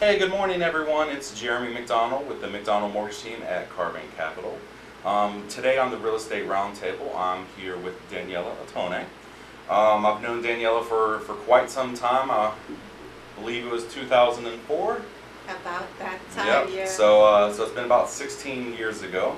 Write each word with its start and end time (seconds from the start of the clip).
Hey, 0.00 0.18
good 0.18 0.30
morning, 0.30 0.62
everyone. 0.62 1.10
It's 1.10 1.38
Jeremy 1.38 1.72
McDonald 1.74 2.26
with 2.26 2.40
the 2.40 2.48
McDonald 2.48 2.92
Mortgage 2.92 3.20
Team 3.22 3.42
at 3.42 3.68
Carbon 3.70 4.00
Capital. 4.16 4.56
Um, 5.04 5.46
today 5.48 5.76
on 5.78 5.90
the 5.90 5.98
Real 5.98 6.16
Estate 6.16 6.46
Roundtable, 6.46 7.14
I'm 7.14 7.44
here 7.58 7.76
with 7.76 7.94
Daniella 8.10 8.54
Ottone. 8.66 9.04
Um, 9.68 10.06
I've 10.06 10.22
known 10.22 10.42
Daniella 10.42 10.82
for, 10.84 11.20
for 11.20 11.34
quite 11.34 11.70
some 11.70 11.94
time. 11.94 12.30
I 12.30 12.52
believe 13.36 13.66
it 13.66 13.70
was 13.70 13.86
2004. 13.92 15.02
About 15.48 15.98
that 15.98 16.18
time, 16.34 16.46
Yep. 16.46 16.68
yeah. 16.72 16.86
So, 16.86 17.24
uh, 17.24 17.52
so 17.52 17.64
it's 17.64 17.72
been 17.74 17.84
about 17.84 18.08
16 18.08 18.72
years 18.74 19.02
ago. 19.02 19.36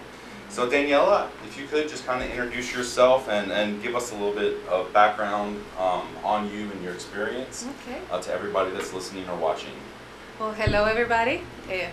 So 0.48 0.68
Daniella, 0.68 1.30
if 1.46 1.58
you 1.58 1.66
could 1.66 1.88
just 1.88 2.06
kind 2.06 2.22
of 2.22 2.30
introduce 2.30 2.72
yourself 2.74 3.28
and, 3.28 3.50
and 3.50 3.82
give 3.82 3.96
us 3.96 4.12
a 4.12 4.14
little 4.14 4.34
bit 4.34 4.58
of 4.68 4.92
background 4.92 5.60
um, 5.78 6.06
on 6.22 6.50
you 6.52 6.70
and 6.70 6.82
your 6.84 6.92
experience 6.92 7.66
Okay. 7.88 8.00
uh, 8.10 8.20
to 8.20 8.32
everybody 8.32 8.70
that's 8.70 8.92
listening 8.92 9.26
or 9.30 9.36
watching. 9.38 9.72
Well, 10.42 10.54
hello 10.54 10.86
everybody. 10.86 11.44
Uh, 11.70 11.86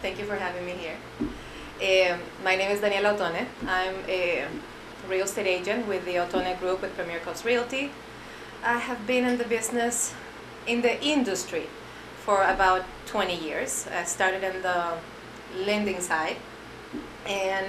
thank 0.00 0.20
you 0.20 0.26
for 0.26 0.36
having 0.36 0.64
me 0.64 0.74
here. 0.74 0.96
Um, 1.18 2.20
my 2.44 2.54
name 2.54 2.70
is 2.70 2.80
Daniella 2.80 3.14
Ottone. 3.14 3.46
I'm 3.66 3.96
a 4.08 4.46
real 5.08 5.24
estate 5.24 5.48
agent 5.48 5.88
with 5.88 6.04
the 6.04 6.14
Ottone 6.14 6.56
Group 6.60 6.82
with 6.82 6.94
Premier 6.94 7.18
Coast 7.18 7.44
Realty. 7.44 7.90
I 8.62 8.78
have 8.78 9.08
been 9.08 9.24
in 9.24 9.38
the 9.38 9.44
business, 9.44 10.14
in 10.68 10.82
the 10.82 11.04
industry, 11.04 11.66
for 12.24 12.44
about 12.44 12.84
20 13.06 13.34
years. 13.34 13.88
I 13.92 14.04
started 14.04 14.44
in 14.44 14.62
the 14.62 14.92
lending 15.66 16.00
side, 16.00 16.36
and 17.26 17.66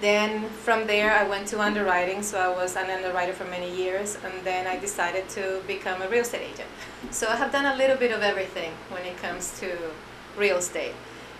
then 0.00 0.48
from 0.48 0.86
there 0.86 1.12
I 1.12 1.26
went 1.28 1.48
to 1.48 1.60
underwriting. 1.60 2.22
So 2.22 2.38
I 2.38 2.48
was 2.48 2.76
an 2.76 2.90
underwriter 2.90 3.32
for 3.32 3.44
many 3.44 3.74
years, 3.74 4.18
and 4.24 4.32
then 4.44 4.66
I 4.66 4.78
decided 4.78 5.28
to 5.30 5.62
become 5.66 6.02
a 6.02 6.08
real 6.08 6.22
estate 6.22 6.42
agent. 6.52 6.68
So 7.10 7.28
I 7.28 7.36
have 7.36 7.52
done 7.52 7.66
a 7.66 7.76
little 7.76 7.96
bit 7.96 8.12
of 8.12 8.22
everything 8.22 8.72
when 8.90 9.04
it 9.04 9.16
comes 9.18 9.58
to 9.60 9.76
real 10.36 10.58
estate. 10.58 10.94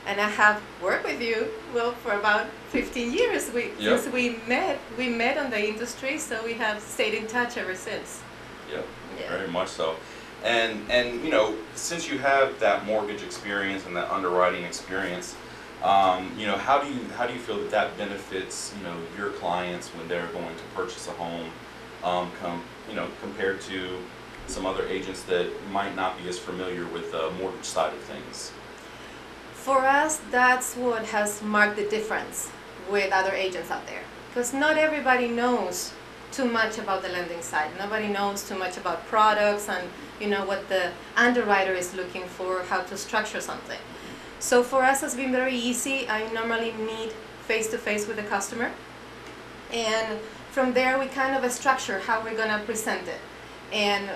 And 0.06 0.20
I 0.20 0.28
have 0.28 0.62
worked 0.80 1.04
with 1.04 1.20
you, 1.20 1.48
well, 1.74 1.90
for 1.90 2.12
about 2.12 2.46
15 2.70 3.12
years. 3.12 3.51
We, 3.52 3.73
Yep. 3.79 4.01
Since 4.01 4.15
we 4.15 4.38
met, 4.46 4.79
we 4.96 5.09
met 5.09 5.37
on 5.37 5.51
the 5.51 5.68
industry, 5.68 6.16
so 6.18 6.42
we 6.45 6.54
have 6.54 6.80
stayed 6.80 7.15
in 7.15 7.26
touch 7.26 7.57
ever 7.57 7.74
since. 7.74 8.23
Yep. 8.70 8.87
Yeah. 9.20 9.29
Very 9.30 9.48
much 9.48 9.68
so. 9.68 9.96
And 10.45 10.88
and 10.90 11.24
you 11.24 11.30
know, 11.30 11.57
since 11.74 12.09
you 12.09 12.18
have 12.18 12.60
that 12.60 12.85
mortgage 12.87 13.23
experience 13.23 13.85
and 13.87 13.96
that 13.96 14.09
underwriting 14.10 14.65
experience, 14.65 15.35
um, 15.87 16.32
you 16.37 16.46
know, 16.46 16.56
how 16.56 16.82
do 16.82 16.92
you 16.92 17.01
how 17.16 17.26
do 17.26 17.32
you 17.32 17.38
feel 17.38 17.59
that 17.59 17.70
that 17.70 17.96
benefits 17.96 18.74
you 18.76 18.82
know 18.82 18.96
your 19.16 19.30
clients 19.30 19.88
when 19.90 20.09
they're 20.09 20.26
going 20.29 20.56
to 20.56 20.65
purchase 20.74 21.06
a 21.06 21.12
home, 21.12 21.48
um, 22.02 22.32
com, 22.40 22.62
you 22.88 22.96
know, 22.96 23.06
compared 23.23 23.60
to 23.62 23.98
some 24.48 24.66
other 24.66 24.84
agents 24.88 25.23
that 25.24 25.48
might 25.70 25.95
not 25.95 26.20
be 26.20 26.29
as 26.29 26.38
familiar 26.38 26.87
with 26.87 27.12
the 27.12 27.30
mortgage 27.38 27.64
side 27.64 27.95
of 27.95 28.01
things. 28.01 28.51
For 29.54 29.79
us, 29.79 30.20
that's 30.30 30.74
what 30.74 31.04
has 31.07 31.40
marked 31.42 31.76
the 31.76 31.88
difference 31.88 32.51
with 32.90 33.12
other 33.12 33.32
agents 33.32 33.70
out 33.70 33.87
there. 33.87 34.02
Because 34.29 34.52
not 34.52 34.76
everybody 34.76 35.29
knows 35.29 35.92
too 36.32 36.45
much 36.45 36.79
about 36.79 37.02
the 37.02 37.09
lending 37.09 37.42
side. 37.42 37.70
Nobody 37.79 38.09
knows 38.09 38.48
too 38.48 38.59
much 38.59 38.76
about 38.76 39.07
products 39.07 39.68
and 39.68 39.88
you 40.20 40.26
know 40.26 40.45
what 40.45 40.68
the 40.68 40.90
underwriter 41.16 41.74
is 41.74 41.95
looking 41.95 42.24
for, 42.24 42.62
how 42.62 42.80
to 42.82 42.96
structure 42.96 43.40
something. 43.40 43.79
So 44.38 44.62
for 44.62 44.82
us, 44.82 45.02
it's 45.02 45.15
been 45.15 45.32
very 45.32 45.54
easy. 45.54 46.09
I 46.09 46.30
normally 46.32 46.73
meet 46.73 47.12
face 47.46 47.68
to 47.68 47.79
face 47.79 48.06
with 48.06 48.16
the 48.16 48.24
customer, 48.24 48.70
and 49.73 50.18
from 50.51 50.73
there 50.73 50.98
we 50.98 51.06
kind 51.06 51.37
of 51.37 51.51
structure 51.52 52.01
how 52.01 52.23
we're 52.23 52.37
gonna 52.37 52.62
present 52.64 53.07
it, 53.09 53.20
and 53.73 54.09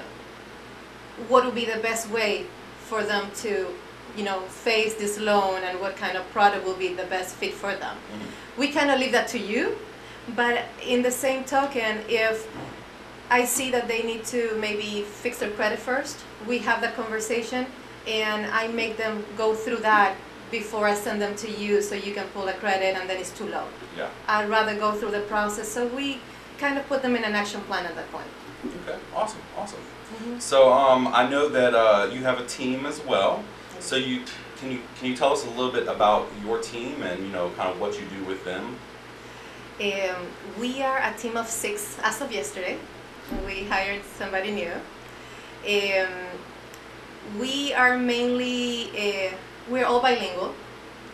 what 1.29 1.45
would 1.45 1.55
be 1.55 1.65
the 1.65 1.81
best 1.81 2.11
way 2.11 2.47
for 2.89 3.03
them 3.03 3.31
to 3.37 3.69
you 4.17 4.25
know, 4.25 4.41
face 4.41 4.95
this 4.95 5.19
loan 5.19 5.63
and 5.63 5.81
what 5.81 5.97
kind 5.97 6.17
of 6.17 6.29
product 6.31 6.65
will 6.65 6.75
be 6.75 6.89
the 6.89 7.05
best 7.05 7.37
fit 7.37 7.55
for 7.55 7.75
them. 7.75 7.97
Mm-hmm. 7.97 8.61
We 8.61 8.69
kind 8.69 8.91
of 8.91 8.99
leave 8.99 9.13
that 9.13 9.29
to 9.29 9.39
you, 9.39 9.79
but 10.35 10.65
in 10.85 11.03
the 11.03 11.11
same 11.11 11.45
token, 11.45 12.01
if 12.09 12.49
I 13.31 13.45
see 13.45 13.71
that 13.71 13.87
they 13.87 14.03
need 14.03 14.25
to 14.27 14.57
maybe 14.59 15.03
fix 15.03 15.39
their 15.39 15.51
credit 15.51 15.79
first, 15.79 16.19
we 16.47 16.59
have 16.59 16.81
that 16.81 16.97
conversation 16.97 17.67
and 18.07 18.47
I 18.47 18.69
make 18.69 18.97
them 18.97 19.25
go 19.37 19.55
through 19.55 19.79
that 19.79 20.17
before 20.51 20.87
I 20.87 20.95
send 20.95 21.23
them 21.23 21.37
to 21.37 21.51
you 21.51 21.81
so 21.81 21.95
you 21.95 22.13
can 22.13 22.27
pull 22.29 22.49
a 22.49 22.53
credit 22.55 22.97
and 22.97 23.09
then 23.09 23.19
it's 23.19 23.31
too 23.31 23.47
low. 23.47 23.67
Yeah. 23.97 24.09
I'd 24.27 24.49
rather 24.49 24.75
go 24.75 24.93
through 24.93 25.13
the 25.13 25.21
process, 25.21 25.69
so 25.69 25.87
we 25.87 26.21
kind 26.59 26.77
of 26.77 26.87
put 26.89 27.03
them 27.03 27.15
in 27.17 27.25
an 27.25 27.35
action 27.35 27.61
plan 27.63 27.87
at 27.87 27.95
that 27.95 28.11
point. 28.11 28.27
Okay. 28.83 28.99
Awesome. 29.15 29.41
Awesome. 29.57 29.81
So 30.39 30.73
um, 30.73 31.09
I 31.09 31.29
know 31.29 31.49
that 31.49 31.75
uh, 31.75 32.11
you 32.13 32.21
have 32.25 32.41
a 32.41 32.47
team 32.47 32.85
as 32.85 33.01
well. 33.05 33.45
So 33.79 33.97
you 33.97 34.25
can 34.59 34.73
you 34.73 34.81
can 34.99 35.09
you 35.09 35.17
tell 35.17 35.33
us 35.33 35.47
a 35.47 35.51
little 35.51 35.73
bit 35.73 35.89
about 35.89 36.29
your 36.45 36.61
team 36.61 37.03
and 37.03 37.23
you 37.25 37.31
know 37.31 37.51
kind 37.57 37.71
of 37.71 37.81
what 37.81 37.99
you 37.99 38.07
do 38.07 38.25
with 38.25 38.45
them? 38.45 38.77
Um, 39.81 40.27
we 40.59 40.83
are 40.83 40.99
a 40.99 41.15
team 41.17 41.39
of 41.39 41.47
six 41.49 41.99
as 42.03 42.21
of 42.21 42.31
yesterday. 42.31 42.77
We 43.47 43.65
hired 43.65 44.03
somebody 44.19 44.51
new. 44.51 44.73
Um, 44.73 46.13
we 47.39 47.73
are 47.75 47.97
mainly, 47.97 48.91
uh, 48.91 49.35
we're 49.69 49.85
all 49.85 50.01
bilingual. 50.01 50.55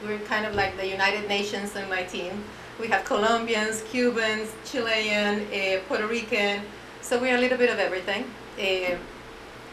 We're 0.04 0.19
kind 0.21 0.47
of 0.47 0.54
like 0.54 0.77
the 0.77 0.87
United 0.87 1.28
Nations 1.28 1.77
in 1.77 1.88
my 1.88 2.04
team. 2.04 2.44
We 2.81 2.88
have 2.88 3.04
Colombians, 3.04 3.82
Cubans, 3.82 4.55
Chilean, 4.65 5.47
uh, 5.53 5.81
Puerto 5.88 6.06
Rican. 6.06 6.62
So 7.03 7.21
we're 7.21 7.37
a 7.37 7.41
little 7.41 7.59
bit 7.59 7.71
of 7.71 7.78
everything. 7.78 8.25
Uh, 8.59 8.97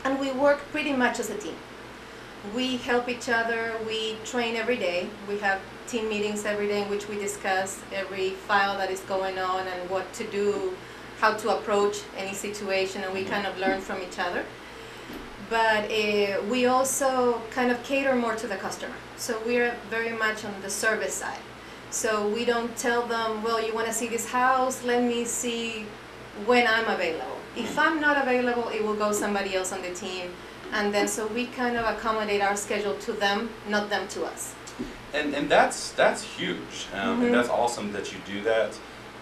and 0.06 0.20
we 0.20 0.32
work 0.32 0.60
pretty 0.72 0.94
much 0.94 1.20
as 1.20 1.30
a 1.30 1.38
team. 1.38 1.56
We 2.54 2.76
help 2.78 3.08
each 3.08 3.30
other, 3.30 3.74
we 3.88 4.18
train 4.26 4.58
every 4.58 4.76
day. 4.76 5.10
We 5.30 5.40
have 5.40 5.62
team 5.88 6.10
meetings 6.10 6.46
every 6.46 6.68
day 6.68 6.84
in 6.84 6.90
which 6.90 7.08
we 7.08 7.16
discuss 7.16 7.82
every 7.94 8.32
file 8.32 8.78
that 8.78 8.92
is 8.92 9.00
going 9.02 9.40
on 9.40 9.66
and 9.66 9.90
what 9.90 10.12
to 10.14 10.26
do, 10.26 10.76
how 11.20 11.36
to 11.36 11.58
approach 11.58 12.02
any 12.18 12.34
situation, 12.34 13.02
and 13.04 13.14
we 13.14 13.24
kind 13.24 13.48
of 13.48 13.58
learn 13.60 13.80
from 13.80 14.02
each 14.02 14.20
other. 14.20 14.44
But 15.50 15.92
uh, 15.92 16.42
we 16.50 16.66
also 16.66 17.42
kind 17.52 17.72
of 17.72 17.82
cater 17.84 18.16
more 18.16 18.36
to 18.36 18.48
the 18.48 18.56
customer. 18.56 18.96
So 19.18 19.42
we're 19.46 19.76
very 19.90 20.12
much 20.12 20.46
on 20.46 20.54
the 20.62 20.70
service 20.70 21.14
side. 21.14 21.40
So 21.92 22.28
we 22.28 22.44
don't 22.46 22.76
tell 22.76 23.06
them, 23.06 23.44
well, 23.44 23.64
you 23.66 23.74
want 23.74 23.88
to 23.88 23.94
see 23.94 24.08
this 24.08 24.30
house, 24.30 24.84
let 24.84 25.04
me 25.04 25.26
see 25.26 25.86
when 26.46 26.66
I'm 26.68 26.88
available. 26.88 27.38
If 27.56 27.78
I'm 27.78 28.00
not 28.02 28.18
available, 28.22 28.70
it 28.70 28.84
will 28.84 28.96
go 28.96 29.12
somebody 29.12 29.56
else 29.56 29.72
on 29.72 29.82
the 29.84 29.94
team. 29.94 30.32
And 30.72 30.92
then 30.92 31.08
so 31.08 31.28
we 31.28 31.46
kind 31.48 31.78
of 31.78 31.86
accommodate 31.86 32.42
our 32.42 32.56
schedule 32.56 32.96
to 33.00 33.14
them, 33.14 33.50
not 33.70 33.90
them 33.92 34.08
to 34.10 34.26
us. 34.26 34.56
And 35.14 35.36
and 35.36 35.48
that's 35.48 35.92
that's 35.92 36.24
huge, 36.24 36.88
um, 36.96 37.20
Mhm. 37.22 37.26
and 37.26 37.34
that's 37.36 37.50
awesome 37.50 37.92
that 37.94 38.12
you 38.12 38.18
do 38.26 38.42
that. 38.42 38.72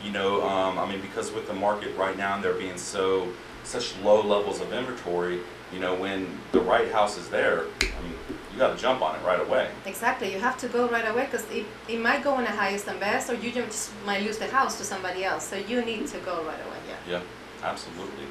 You 0.01 0.11
know, 0.11 0.41
um, 0.47 0.79
I 0.79 0.85
mean, 0.89 1.01
because 1.01 1.33
with 1.33 1.47
the 1.47 1.53
market 1.53 1.93
right 1.97 2.17
now, 2.17 2.35
and 2.35 2.41
there 2.43 2.53
being 2.53 2.77
so 2.77 3.27
such 3.65 3.93
low 4.01 4.21
levels 4.21 4.61
of 4.61 4.71
inventory, 4.71 5.41
you 5.73 5.79
know, 5.79 5.95
when 5.95 6.27
the 6.51 6.59
right 6.59 6.91
house 6.91 7.17
is 7.17 7.29
there, 7.29 7.65
I 7.81 8.01
mean, 8.03 8.13
you 8.51 8.59
got 8.59 8.75
to 8.75 8.81
jump 8.81 9.01
on 9.01 9.15
it 9.15 9.23
right 9.25 9.39
away. 9.39 9.69
Exactly, 9.85 10.31
you 10.31 10.39
have 10.39 10.57
to 10.57 10.67
go 10.67 10.87
right 10.89 11.07
away 11.07 11.25
because 11.25 11.49
it, 11.49 11.65
it 11.87 11.99
might 11.99 12.23
go 12.23 12.37
in 12.39 12.43
the 12.43 12.51
highest 12.51 12.87
and 12.87 12.99
best, 12.99 13.29
or 13.29 13.35
you 13.35 13.51
just 13.51 13.91
might 14.05 14.21
lose 14.23 14.37
the 14.37 14.47
house 14.47 14.77
to 14.77 14.83
somebody 14.83 15.23
else. 15.23 15.47
So 15.47 15.55
you 15.55 15.83
need 15.83 16.07
to 16.07 16.17
go 16.19 16.43
right 16.43 16.59
away. 16.65 16.77
Yeah. 16.87 17.19
Yeah, 17.19 17.21
absolutely. 17.63 18.25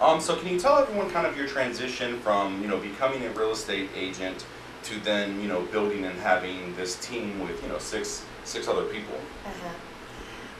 Um, 0.00 0.20
so 0.20 0.36
can 0.36 0.48
you 0.48 0.60
tell 0.60 0.78
everyone 0.78 1.10
kind 1.10 1.26
of 1.26 1.36
your 1.36 1.48
transition 1.48 2.20
from 2.20 2.60
you 2.60 2.68
know 2.68 2.78
becoming 2.78 3.24
a 3.24 3.30
real 3.30 3.52
estate 3.52 3.88
agent 3.96 4.44
to 4.84 5.00
then 5.00 5.40
you 5.40 5.48
know 5.48 5.62
building 5.62 6.04
and 6.04 6.18
having 6.20 6.76
this 6.76 6.96
team 6.96 7.40
with 7.40 7.62
you 7.62 7.68
know 7.68 7.78
six 7.78 8.24
six 8.44 8.68
other 8.68 8.84
people? 8.84 9.16
Uh-huh. 9.46 9.74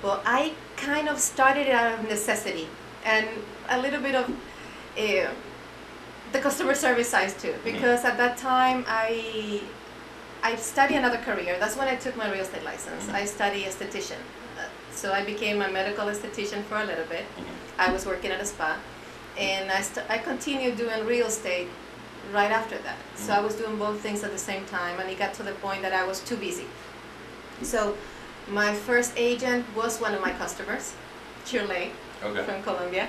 Well, 0.02 0.22
I 0.24 0.54
kind 0.76 1.08
of 1.08 1.18
started 1.18 1.68
out 1.68 1.98
of 1.98 2.08
necessity 2.08 2.68
and 3.04 3.28
a 3.68 3.80
little 3.80 4.00
bit 4.00 4.14
of 4.14 4.30
uh, 4.98 5.30
the 6.32 6.38
customer 6.40 6.74
service 6.74 7.08
side 7.08 7.30
too, 7.38 7.54
because 7.64 8.04
at 8.04 8.16
that 8.18 8.36
time 8.36 8.84
I 8.88 9.60
I 10.42 10.56
studied 10.56 10.96
another 10.96 11.18
career. 11.18 11.56
That's 11.58 11.76
when 11.76 11.88
I 11.88 11.96
took 11.96 12.16
my 12.16 12.30
real 12.30 12.42
estate 12.42 12.64
license. 12.64 13.04
Mhm. 13.06 13.14
I 13.14 13.24
studied 13.24 13.64
esthetician, 13.66 14.20
Uh, 14.58 14.62
so 14.94 15.12
I 15.12 15.22
became 15.24 15.60
a 15.62 15.68
medical 15.68 16.06
esthetician 16.06 16.64
for 16.68 16.76
a 16.76 16.84
little 16.84 17.04
bit. 17.06 17.24
I 17.78 17.90
was 17.92 18.06
working 18.06 18.30
at 18.30 18.40
a 18.40 18.44
spa, 18.46 18.76
and 19.36 19.70
I, 19.70 19.82
st- 19.82 20.06
I 20.08 20.18
continued 20.18 20.76
doing 20.78 21.04
real 21.04 21.26
estate 21.26 21.68
right 22.32 22.50
after 22.50 22.78
that. 22.78 22.96
So 23.16 23.32
I 23.32 23.40
was 23.40 23.54
doing 23.54 23.76
both 23.76 24.00
things 24.00 24.24
at 24.24 24.32
the 24.32 24.38
same 24.50 24.64
time, 24.66 24.98
and 25.00 25.10
it 25.10 25.18
got 25.18 25.34
to 25.34 25.42
the 25.42 25.52
point 25.66 25.82
that 25.82 25.92
I 25.92 26.04
was 26.06 26.20
too 26.20 26.36
busy. 26.36 26.66
So 27.62 27.96
my 28.48 28.72
first 28.74 29.12
agent 29.16 29.64
was 29.74 30.00
one 30.00 30.14
of 30.14 30.20
my 30.20 30.32
customers, 30.32 30.92
Shirley 31.44 31.92
Okay. 32.24 32.42
from 32.44 32.62
Colombia. 32.62 33.08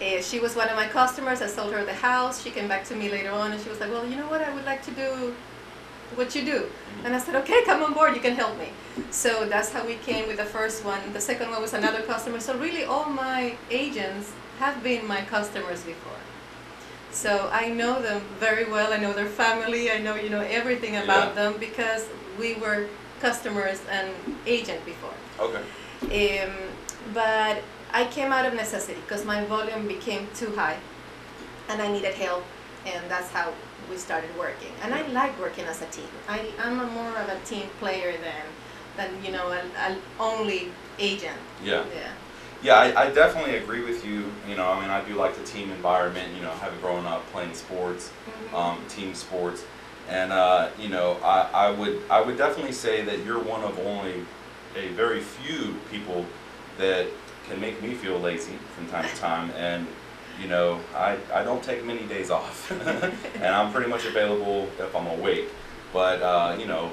Uh, 0.00 0.20
she 0.20 0.38
was 0.40 0.54
one 0.54 0.68
of 0.68 0.76
my 0.76 0.86
customers. 0.86 1.40
I 1.40 1.46
sold 1.46 1.72
her 1.72 1.84
the 1.84 1.94
house. 1.94 2.42
She 2.42 2.50
came 2.50 2.68
back 2.68 2.84
to 2.86 2.94
me 2.94 3.08
later 3.10 3.30
on, 3.30 3.52
and 3.52 3.62
she 3.62 3.68
was 3.70 3.80
like, 3.80 3.90
"Well, 3.90 4.06
you 4.06 4.16
know 4.16 4.28
what? 4.28 4.42
I 4.42 4.52
would 4.54 4.64
like 4.66 4.82
to 4.84 4.90
do 4.90 5.34
what 6.14 6.34
you 6.34 6.44
do." 6.44 6.66
And 7.04 7.14
I 7.14 7.18
said, 7.18 7.34
"Okay, 7.36 7.64
come 7.64 7.82
on 7.82 7.94
board. 7.94 8.14
You 8.14 8.20
can 8.20 8.34
help 8.36 8.58
me." 8.58 8.68
So 9.10 9.46
that's 9.46 9.72
how 9.72 9.86
we 9.86 9.94
came 9.94 10.26
with 10.26 10.36
the 10.36 10.44
first 10.44 10.84
one. 10.84 11.00
The 11.12 11.20
second 11.20 11.50
one 11.50 11.62
was 11.62 11.72
another 11.72 12.02
customer. 12.02 12.40
So 12.40 12.56
really, 12.58 12.84
all 12.84 13.06
my 13.06 13.56
agents 13.70 14.32
have 14.58 14.82
been 14.82 15.06
my 15.06 15.22
customers 15.22 15.82
before. 15.82 16.20
So 17.10 17.48
I 17.50 17.68
know 17.70 18.02
them 18.02 18.20
very 18.38 18.64
well. 18.70 18.92
I 18.92 18.98
know 18.98 19.14
their 19.14 19.32
family. 19.44 19.90
I 19.90 19.98
know 19.98 20.14
you 20.16 20.28
know 20.28 20.42
everything 20.42 20.96
about 20.96 21.28
Yeah. 21.28 21.40
them 21.40 21.54
because 21.58 22.04
we 22.38 22.54
were 22.54 22.86
customers 23.20 23.80
and 23.90 24.08
agent 24.46 24.84
before. 24.84 25.16
Okay. 25.40 25.62
Um, 26.44 26.52
but 27.14 27.62
I 27.96 28.04
came 28.04 28.30
out 28.30 28.44
of 28.44 28.52
necessity 28.52 29.00
because 29.00 29.24
my 29.24 29.42
volume 29.46 29.88
became 29.88 30.28
too 30.34 30.54
high, 30.54 30.76
and 31.70 31.80
I 31.80 31.90
needed 31.90 32.12
help, 32.14 32.44
and 32.84 33.02
that's 33.10 33.30
how 33.30 33.54
we 33.88 33.96
started 33.96 34.28
working. 34.38 34.68
And 34.82 34.92
I 34.92 35.06
like 35.08 35.40
working 35.40 35.64
as 35.64 35.80
a 35.80 35.86
team. 35.86 36.10
I, 36.28 36.46
I'm 36.62 36.78
a 36.78 36.86
more 36.88 37.16
of 37.16 37.30
a 37.30 37.38
team 37.46 37.68
player 37.80 38.12
than 38.26 38.44
than 38.98 39.24
you 39.24 39.32
know 39.32 39.50
an, 39.50 39.96
only 40.20 40.68
agent. 40.98 41.38
Yeah. 41.64 41.84
Yeah. 41.94 42.12
Yeah, 42.62 42.74
I, 42.74 43.04
I 43.04 43.10
definitely 43.10 43.56
agree 43.56 43.82
with 43.82 44.04
you. 44.04 44.30
You 44.48 44.56
know, 44.56 44.66
I 44.72 44.80
mean, 44.80 44.90
I 44.90 45.02
do 45.08 45.14
like 45.14 45.34
the 45.36 45.44
team 45.44 45.70
environment. 45.70 46.34
You 46.36 46.42
know, 46.42 46.50
having 46.50 46.80
grown 46.80 47.06
up 47.06 47.24
playing 47.32 47.54
sports, 47.54 48.10
Mhm. 48.28 48.58
um, 48.58 48.78
team 48.90 49.14
sports, 49.14 49.64
and 50.10 50.32
uh, 50.32 50.68
you 50.78 50.90
know, 50.90 51.16
I, 51.24 51.38
I 51.64 51.70
would 51.70 52.02
I 52.10 52.20
would 52.20 52.36
definitely 52.36 52.72
say 52.72 53.02
that 53.06 53.24
you're 53.24 53.42
one 53.54 53.62
of 53.64 53.78
only 53.78 54.26
a 54.74 54.88
very 54.88 55.20
few 55.20 55.76
people 55.90 56.26
that 56.76 57.06
can 57.48 57.60
make 57.60 57.82
me 57.82 57.94
feel 57.94 58.18
lazy 58.18 58.58
from 58.74 58.88
time 58.88 59.08
to 59.08 59.16
time, 59.16 59.50
and 59.50 59.86
you 60.40 60.48
know, 60.48 60.80
I, 60.94 61.16
I 61.32 61.42
don't 61.42 61.62
take 61.62 61.84
many 61.84 62.04
days 62.06 62.30
off, 62.30 62.70
and 63.36 63.46
I'm 63.46 63.72
pretty 63.72 63.88
much 63.88 64.04
available 64.04 64.68
if 64.78 64.94
I'm 64.94 65.06
awake. 65.06 65.48
But 65.92 66.22
uh, 66.22 66.56
you 66.58 66.66
know, 66.66 66.92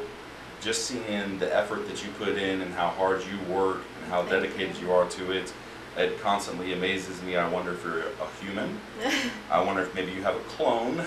just 0.61 0.85
seeing 0.85 1.39
the 1.39 1.55
effort 1.55 1.87
that 1.87 2.03
you 2.03 2.11
put 2.11 2.37
in 2.37 2.61
and 2.61 2.73
how 2.73 2.89
hard 2.89 3.21
you 3.25 3.53
work 3.53 3.81
and 4.01 4.11
how 4.11 4.23
Thank 4.23 4.43
dedicated 4.43 4.77
you. 4.77 4.87
you 4.87 4.93
are 4.93 5.09
to 5.09 5.31
it, 5.31 5.53
it 5.97 6.19
constantly 6.21 6.73
amazes 6.73 7.21
me. 7.21 7.35
I 7.35 7.47
wonder 7.47 7.73
if 7.73 7.83
you're 7.83 7.99
a 7.99 8.43
human. 8.43 8.79
I 9.51 9.61
wonder 9.61 9.83
if 9.83 9.93
maybe 9.93 10.11
you 10.11 10.23
have 10.23 10.35
a 10.35 10.39
clone. 10.39 11.03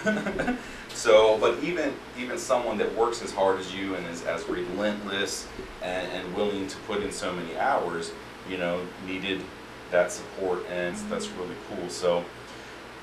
so, 0.88 1.38
but 1.38 1.62
even 1.62 1.94
even 2.19 2.38
someone 2.38 2.78
that 2.78 2.94
works 2.94 3.22
as 3.22 3.32
hard 3.32 3.58
as 3.58 3.75
you 3.75 3.94
and 3.94 4.06
is 4.06 4.25
as 4.25 4.46
relentless 4.48 5.48
and, 5.82 6.10
and 6.12 6.34
willing 6.34 6.69
to 6.69 6.76
put 6.87 7.02
in 7.02 7.10
so 7.10 7.32
many 7.32 7.56
hours, 7.58 8.12
you 8.48 8.58
know, 8.58 8.81
needed 9.06 9.43
that 9.90 10.12
support, 10.12 10.64
and 10.70 10.96
that's 11.10 11.28
really 11.28 11.54
cool. 11.69 11.88
So, 11.88 12.25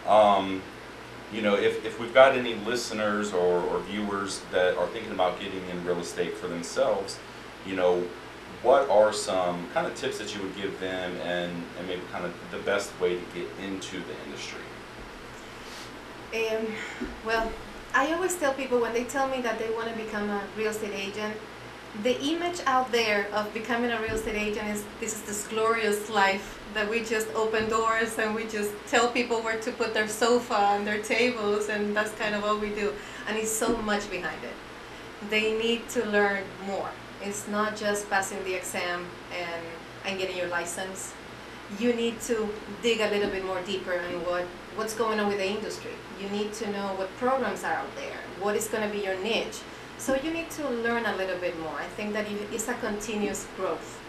um, 0.07 0.61
you 1.31 1.41
know, 1.41 1.55
if, 1.55 1.83
if 1.85 1.99
we've 1.99 2.13
got 2.13 2.35
any 2.35 2.55
listeners 2.55 3.33
or, 3.33 3.61
or 3.61 3.79
viewers 3.81 4.41
that 4.51 4.77
are 4.77 4.87
thinking 4.87 5.11
about 5.11 5.39
getting 5.39 5.67
in 5.69 5.83
real 5.85 5.99
estate 5.99 6.35
for 6.35 6.47
themselves, 6.47 7.17
you 7.65 7.75
know, 7.75 8.03
what 8.61 8.89
are 8.89 9.11
some 9.11 9.67
kind 9.73 9.87
of 9.87 9.95
tips 9.95 10.19
that 10.19 10.33
you 10.35 10.41
would 10.41 10.55
give 10.55 10.79
them 10.79 11.15
and, 11.23 11.51
and 11.77 11.87
maybe 11.87 12.01
kind 12.11 12.25
of 12.25 12.33
the 12.51 12.59
best 12.59 12.97
way 12.99 13.15
to 13.15 13.21
get 13.33 13.47
into 13.61 13.97
the 13.97 14.13
industry? 14.25 14.61
Um, 16.33 16.67
well, 17.25 17.51
I 17.93 18.11
always 18.13 18.35
tell 18.35 18.53
people 18.53 18.79
when 18.79 18.93
they 18.93 19.03
tell 19.03 19.27
me 19.27 19.41
that 19.41 19.59
they 19.59 19.69
want 19.69 19.89
to 19.89 19.95
become 19.95 20.29
a 20.29 20.41
real 20.57 20.71
estate 20.71 20.93
agent, 20.93 21.35
the 22.01 22.19
image 22.23 22.59
out 22.65 22.91
there 22.91 23.27
of 23.33 23.53
becoming 23.53 23.91
a 23.91 24.01
real 24.01 24.15
estate 24.15 24.35
agent 24.35 24.67
is 24.69 24.83
this 24.99 25.13
is 25.13 25.21
this 25.23 25.47
glorious 25.47 26.09
life 26.09 26.59
that 26.73 26.89
we 26.89 27.03
just 27.03 27.27
open 27.35 27.69
doors 27.69 28.17
and 28.17 28.33
we 28.33 28.47
just 28.47 28.71
tell 28.87 29.07
people 29.11 29.41
where 29.41 29.59
to 29.59 29.71
put 29.71 29.93
their 29.93 30.07
sofa 30.07 30.55
and 30.55 30.87
their 30.87 31.01
tables 31.03 31.69
and 31.69 31.95
that's 31.95 32.11
kind 32.13 32.33
of 32.33 32.43
all 32.43 32.57
we 32.57 32.69
do. 32.69 32.91
And 33.27 33.37
it's 33.37 33.51
so 33.51 33.77
much 33.77 34.09
behind 34.09 34.43
it. 34.43 34.55
They 35.29 35.55
need 35.57 35.87
to 35.89 36.03
learn 36.05 36.43
more. 36.65 36.89
It's 37.21 37.47
not 37.47 37.77
just 37.77 38.09
passing 38.09 38.43
the 38.43 38.55
exam 38.55 39.05
and, 39.31 39.63
and 40.05 40.17
getting 40.17 40.35
your 40.35 40.47
license 40.47 41.13
you 41.79 41.93
need 41.93 42.19
to 42.21 42.49
dig 42.81 42.99
a 42.99 43.09
little 43.09 43.29
bit 43.29 43.45
more 43.45 43.61
deeper 43.61 43.93
in 43.93 44.23
what, 44.25 44.43
what's 44.75 44.93
going 44.93 45.19
on 45.19 45.27
with 45.27 45.37
the 45.37 45.47
industry. 45.47 45.91
You 46.21 46.29
need 46.29 46.53
to 46.53 46.71
know 46.71 46.93
what 46.95 47.15
programs 47.17 47.63
are 47.63 47.73
out 47.73 47.95
there, 47.95 48.17
what 48.39 48.55
is 48.55 48.67
going 48.67 48.87
to 48.87 48.93
be 48.93 49.03
your 49.03 49.17
niche. 49.23 49.59
So 49.97 50.15
you 50.15 50.31
need 50.31 50.49
to 50.51 50.69
learn 50.69 51.05
a 51.05 51.15
little 51.15 51.37
bit 51.37 51.59
more. 51.59 51.75
I 51.79 51.85
think 51.85 52.13
that 52.13 52.25
it's 52.51 52.67
a 52.67 52.73
continuous 52.75 53.47
growth 53.55 53.99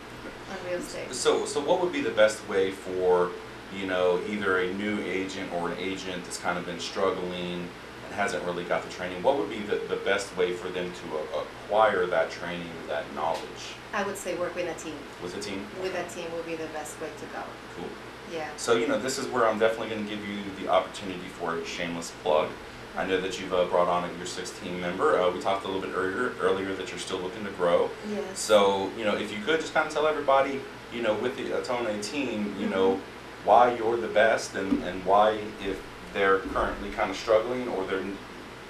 on 0.51 0.71
real 0.71 0.81
estate. 0.81 1.13
So, 1.15 1.45
so 1.45 1.61
what 1.61 1.81
would 1.81 1.93
be 1.93 2.01
the 2.01 2.11
best 2.11 2.47
way 2.49 2.73
for, 2.73 3.31
you 3.77 3.87
know, 3.87 4.21
either 4.29 4.59
a 4.59 4.73
new 4.75 5.01
agent 5.01 5.53
or 5.53 5.71
an 5.71 5.79
agent 5.79 6.25
that's 6.25 6.39
kind 6.39 6.59
of 6.59 6.67
been 6.67 6.81
struggling 6.81 7.69
and 8.07 8.15
hasn't 8.15 8.45
really 8.45 8.65
got 8.65 8.83
the 8.83 8.91
training? 8.91 9.23
What 9.23 9.39
would 9.39 9.51
be 9.51 9.61
the, 9.61 9.77
the 9.89 9.97
best 10.05 10.37
way 10.37 10.53
for 10.53 10.69
them 10.69 10.91
to 10.91 11.39
acquire 11.39 12.07
that 12.07 12.31
training, 12.31 12.71
that 12.89 13.05
knowledge? 13.15 13.75
I 13.93 14.03
would 14.03 14.17
say 14.17 14.37
work 14.37 14.55
with 14.57 14.69
a 14.69 14.81
team. 14.83 14.97
With 15.23 15.37
a 15.37 15.41
team? 15.41 15.65
With 15.81 15.95
a 15.95 16.05
team 16.15 16.27
would 16.35 16.47
be 16.47 16.57
the 16.57 16.67
best 16.69 17.01
way 17.01 17.09
to 17.19 17.27
go. 17.27 17.43
Cool. 17.77 17.89
Yeah. 18.33 18.49
So, 18.57 18.75
you 18.75 18.89
know, 18.89 18.99
this 18.99 19.19
is 19.19 19.29
where 19.29 19.47
I'm 19.47 19.59
definitely 19.59 19.91
going 19.91 20.05
to 20.05 20.11
give 20.11 20.27
you 20.27 20.39
the 20.61 20.69
opportunity 20.69 21.29
for 21.39 21.57
a 21.57 21.65
shameless 21.65 22.11
plug. 22.23 22.49
I 22.97 23.05
know 23.05 23.21
that 23.21 23.41
you've 23.41 23.53
uh, 23.53 23.65
brought 23.65 23.89
on 23.89 24.09
a 24.09 24.17
your 24.17 24.27
16 24.27 24.81
member. 24.81 25.21
Uh, 25.21 25.31
we 25.31 25.41
talked 25.41 25.65
a 25.65 25.67
little 25.67 25.83
bit 25.83 25.91
earlier, 25.97 26.33
earlier 26.41 26.75
that 26.77 26.91
you're 26.91 27.01
still 27.01 27.19
looking 27.19 27.45
to 27.45 27.51
grow. 27.53 27.91
Yes. 28.09 28.39
So, 28.39 28.91
you 28.97 29.05
know, 29.05 29.17
if 29.17 29.33
you 29.33 29.43
could 29.43 29.61
just 29.61 29.75
kind 29.75 29.87
of 29.89 29.93
tell 29.93 30.07
everybody, 30.07 30.61
you 30.93 31.03
know, 31.03 31.15
with 31.15 31.37
the 31.37 31.45
Ottone 31.45 32.03
team, 32.05 32.55
you 32.59 32.69
know, 32.69 33.01
why 33.45 33.75
you're 33.75 33.97
the 33.97 34.09
best 34.09 34.55
and, 34.55 34.83
and 34.85 35.05
why, 35.05 35.41
if 35.61 35.83
they're 36.13 36.39
currently 36.39 36.91
kind 36.91 37.11
of 37.11 37.17
struggling 37.17 37.67
or 37.69 37.85
they're 37.85 38.05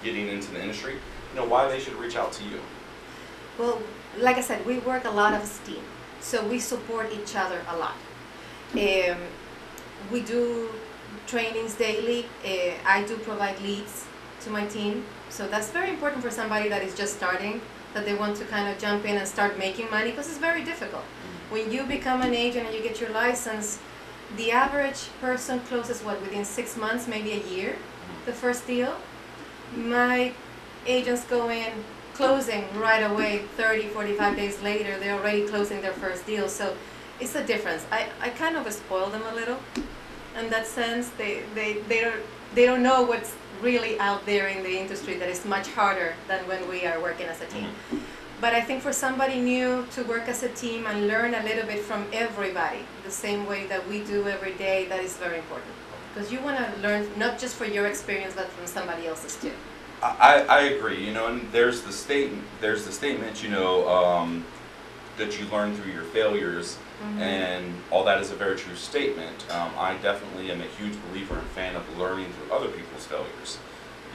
getting 0.02 0.28
into 0.28 0.50
the 0.52 0.60
industry, 0.60 0.94
you 0.94 1.40
know, 1.40 1.46
why 1.46 1.68
they 1.68 1.78
should 1.78 1.94
reach 1.94 2.16
out 2.16 2.32
to 2.32 2.44
you. 2.44 2.60
Well, 3.58 3.82
like 4.18 4.38
I 4.38 4.40
said, 4.40 4.64
we 4.64 4.78
work 4.78 5.04
a 5.04 5.10
lot 5.10 5.34
as 5.34 5.60
a 5.60 5.66
team, 5.66 5.84
so 6.20 6.44
we 6.46 6.58
support 6.58 7.12
each 7.12 7.36
other 7.36 7.60
a 7.68 7.76
lot. 7.76 7.96
Um, 8.72 9.18
we 10.10 10.22
do 10.22 10.70
trainings 11.26 11.74
daily. 11.74 12.26
Uh, 12.44 12.74
I 12.86 13.04
do 13.04 13.16
provide 13.18 13.60
leads 13.60 14.06
to 14.44 14.50
my 14.50 14.66
team, 14.66 15.04
so 15.28 15.48
that's 15.48 15.70
very 15.70 15.90
important 15.90 16.22
for 16.22 16.30
somebody 16.30 16.68
that 16.68 16.82
is 16.82 16.94
just 16.94 17.16
starting, 17.16 17.60
that 17.92 18.04
they 18.04 18.14
want 18.14 18.36
to 18.36 18.44
kind 18.44 18.68
of 18.68 18.78
jump 18.78 19.04
in 19.04 19.16
and 19.16 19.26
start 19.26 19.58
making 19.58 19.90
money 19.90 20.10
because 20.10 20.28
it's 20.28 20.38
very 20.38 20.64
difficult. 20.64 21.04
When 21.50 21.70
you 21.70 21.84
become 21.84 22.22
an 22.22 22.34
agent 22.34 22.66
and 22.66 22.74
you 22.74 22.82
get 22.82 23.00
your 23.00 23.10
license, 23.10 23.78
the 24.36 24.50
average 24.50 25.08
person 25.20 25.60
closes 25.60 26.02
what 26.02 26.20
within 26.20 26.44
six 26.44 26.76
months, 26.76 27.06
maybe 27.06 27.32
a 27.32 27.42
year, 27.54 27.76
the 28.26 28.32
first 28.32 28.66
deal. 28.66 28.96
My 29.76 30.32
agents 30.86 31.24
go 31.24 31.50
in 31.50 31.72
closing 32.14 32.64
right 32.78 33.02
away 33.02 33.38
30 33.56 33.88
45 33.88 34.36
days 34.36 34.62
later 34.62 34.98
they're 34.98 35.18
already 35.18 35.46
closing 35.48 35.80
their 35.80 35.92
first 35.92 36.24
deal 36.26 36.48
so 36.48 36.76
it's 37.20 37.34
a 37.34 37.44
difference 37.44 37.84
i, 37.90 38.06
I 38.20 38.28
kind 38.28 38.56
of 38.56 38.70
spoil 38.72 39.10
them 39.10 39.22
a 39.32 39.34
little 39.34 39.58
in 40.38 40.48
that 40.50 40.66
sense 40.66 41.08
they, 41.18 41.42
they, 41.54 41.74
they, 41.88 42.00
don't, 42.02 42.22
they 42.54 42.66
don't 42.66 42.82
know 42.82 43.02
what's 43.02 43.34
really 43.60 43.98
out 43.98 44.24
there 44.26 44.48
in 44.48 44.62
the 44.62 44.78
industry 44.78 45.14
that 45.18 45.28
is 45.28 45.44
much 45.44 45.68
harder 45.68 46.14
than 46.28 46.46
when 46.46 46.68
we 46.68 46.86
are 46.86 47.00
working 47.00 47.26
as 47.26 47.40
a 47.40 47.46
team. 47.46 47.70
But 48.40 48.52
i 48.52 48.60
think 48.60 48.82
for 48.82 48.92
somebody 48.92 49.40
new 49.40 49.86
to 49.92 50.02
work 50.04 50.28
as 50.28 50.42
a 50.42 50.48
team 50.50 50.86
and 50.86 51.06
learn 51.06 51.34
a 51.34 51.42
little 51.42 51.66
bit 51.66 51.80
from 51.80 52.06
everybody 52.12 52.80
the 53.04 53.10
same 53.10 53.46
way 53.46 53.66
that 53.66 53.88
we 53.88 54.04
do 54.04 54.28
every 54.28 54.52
day 54.54 54.86
that 54.86 55.00
is 55.00 55.16
very 55.16 55.38
important. 55.38 55.72
Because 56.12 56.30
you 56.32 56.40
want 56.40 56.58
to 56.58 56.80
learn 56.80 57.08
not 57.16 57.38
just 57.38 57.56
for 57.56 57.64
your 57.64 57.86
experience 57.86 58.34
but 58.34 58.48
from 58.48 58.66
somebody 58.66 59.06
else's 59.06 59.36
too. 59.40 59.52
I, 60.02 60.44
I 60.48 60.60
agree, 60.74 61.02
you 61.02 61.14
know, 61.14 61.28
and 61.28 61.50
there's 61.50 61.80
the 61.82 61.92
statement, 61.92 62.44
there's 62.60 62.84
the 62.84 62.92
statement, 62.92 63.42
you 63.42 63.48
know, 63.48 63.88
um, 63.88 64.44
that 65.16 65.38
you 65.38 65.46
learn 65.46 65.76
through 65.76 65.92
your 65.92 66.02
failures, 66.02 66.76
Mhm. 67.02 67.20
and 67.20 67.74
all 67.90 68.04
that 68.04 68.20
is 68.20 68.30
a 68.30 68.34
very 68.34 68.56
true 68.56 68.74
statement. 68.76 69.44
Um, 69.50 69.70
I 69.78 69.94
definitely 69.94 70.50
am 70.50 70.60
a 70.60 70.66
huge 70.78 70.94
believer 71.08 71.34
and 71.34 71.46
fan 71.50 71.76
of 71.76 71.98
learning 71.98 72.32
through 72.32 72.54
other 72.56 72.68
people's 72.68 73.04
failures, 73.06 73.58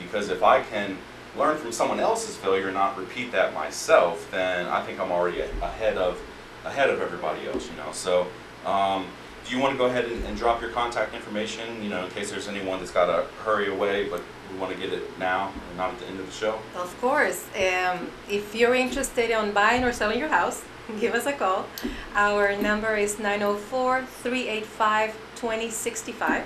because 0.01 0.29
if 0.29 0.43
I 0.43 0.61
can 0.61 0.97
learn 1.37 1.57
from 1.57 1.71
someone 1.71 1.99
else's 1.99 2.35
failure 2.35 2.65
and 2.65 2.73
not 2.73 2.97
repeat 2.97 3.31
that 3.31 3.53
myself, 3.53 4.27
then 4.31 4.67
I 4.67 4.81
think 4.81 4.99
I'm 4.99 5.11
already 5.11 5.41
a- 5.41 5.49
ahead 5.61 5.97
of 5.97 6.17
ahead 6.65 6.89
of 6.89 7.01
everybody 7.01 7.47
else, 7.47 7.67
you 7.69 7.77
know. 7.77 7.91
So, 7.93 8.27
um, 8.65 9.05
do 9.47 9.55
you 9.55 9.61
want 9.61 9.71
to 9.73 9.77
go 9.77 9.85
ahead 9.85 10.03
and, 10.05 10.25
and 10.25 10.37
drop 10.37 10.59
your 10.61 10.71
contact 10.71 11.13
information, 11.15 11.81
you 11.81 11.89
know, 11.89 12.03
in 12.03 12.11
case 12.11 12.29
there's 12.29 12.49
anyone 12.49 12.79
that's 12.79 12.91
got 12.91 13.05
to 13.05 13.23
hurry 13.45 13.69
away, 13.71 14.09
but 14.09 14.21
we 14.51 14.59
want 14.59 14.73
to 14.73 14.77
get 14.77 14.91
it 14.91 15.17
now 15.17 15.53
and 15.69 15.77
not 15.77 15.91
at 15.91 15.99
the 15.99 16.05
end 16.07 16.19
of 16.19 16.25
the 16.25 16.33
show? 16.33 16.59
Of 16.75 16.93
course. 16.99 17.45
Um, 17.55 18.11
if 18.29 18.53
you're 18.53 18.75
interested 18.75 19.29
in 19.29 19.53
buying 19.53 19.85
or 19.85 19.93
selling 19.93 20.19
your 20.19 20.27
house, 20.27 20.63
give 20.99 21.13
us 21.13 21.25
a 21.25 21.33
call. 21.33 21.67
Our 22.15 22.55
number 22.57 22.95
is 22.95 23.19
904 23.19 24.05
385 24.05 25.13
2065. 25.35 26.41